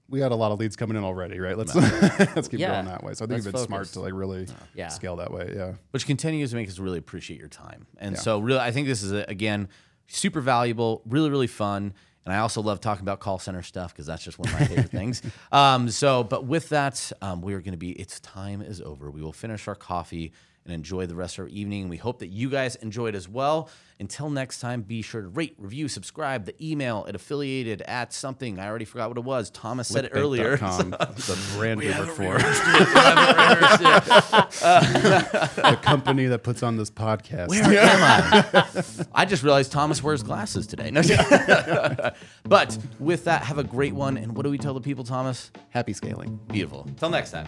[0.09, 1.57] We got a lot of leads coming in already, right?
[1.57, 1.73] Let's
[2.35, 2.73] let's keep Yeah.
[2.73, 3.13] going that way.
[3.13, 4.89] So I think Let's you've been smart to like really Yeah.
[4.89, 5.53] scale that way.
[5.55, 5.73] Yeah.
[5.91, 7.87] which continues to make us really appreciate your time.
[7.97, 8.21] And Yeah.
[8.21, 9.69] so, really, I think this is a, again
[10.07, 11.93] super valuable, really, really fun.
[12.25, 14.65] And I also love talking about call center stuff because that's just one of my
[14.65, 15.21] favorite things.
[15.51, 17.91] Um, so, but with that, um, we are going to be.
[17.91, 19.11] It's time is over.
[19.11, 20.31] We will finish our coffee
[20.65, 21.89] and enjoy the rest of our evening.
[21.89, 23.69] We hope that you guys enjoyed as well.
[23.99, 26.45] Until next time, be sure to rate, review, subscribe.
[26.45, 28.59] The email at affiliated at something.
[28.59, 29.49] I already forgot what it was.
[29.49, 30.57] Thomas said it earlier.
[30.57, 32.39] Lickbank.com, the brand we work for, Where
[35.71, 37.49] the company that puts on this podcast.
[37.49, 39.05] Where am I?
[39.21, 40.91] I just realized Thomas wears glasses today.
[40.91, 41.01] No.
[42.43, 44.17] but with that, have a great one.
[44.17, 45.51] And what do we tell the people, Thomas?
[45.69, 46.39] Happy scaling.
[46.47, 46.89] Beautiful.
[46.97, 47.47] Till next time.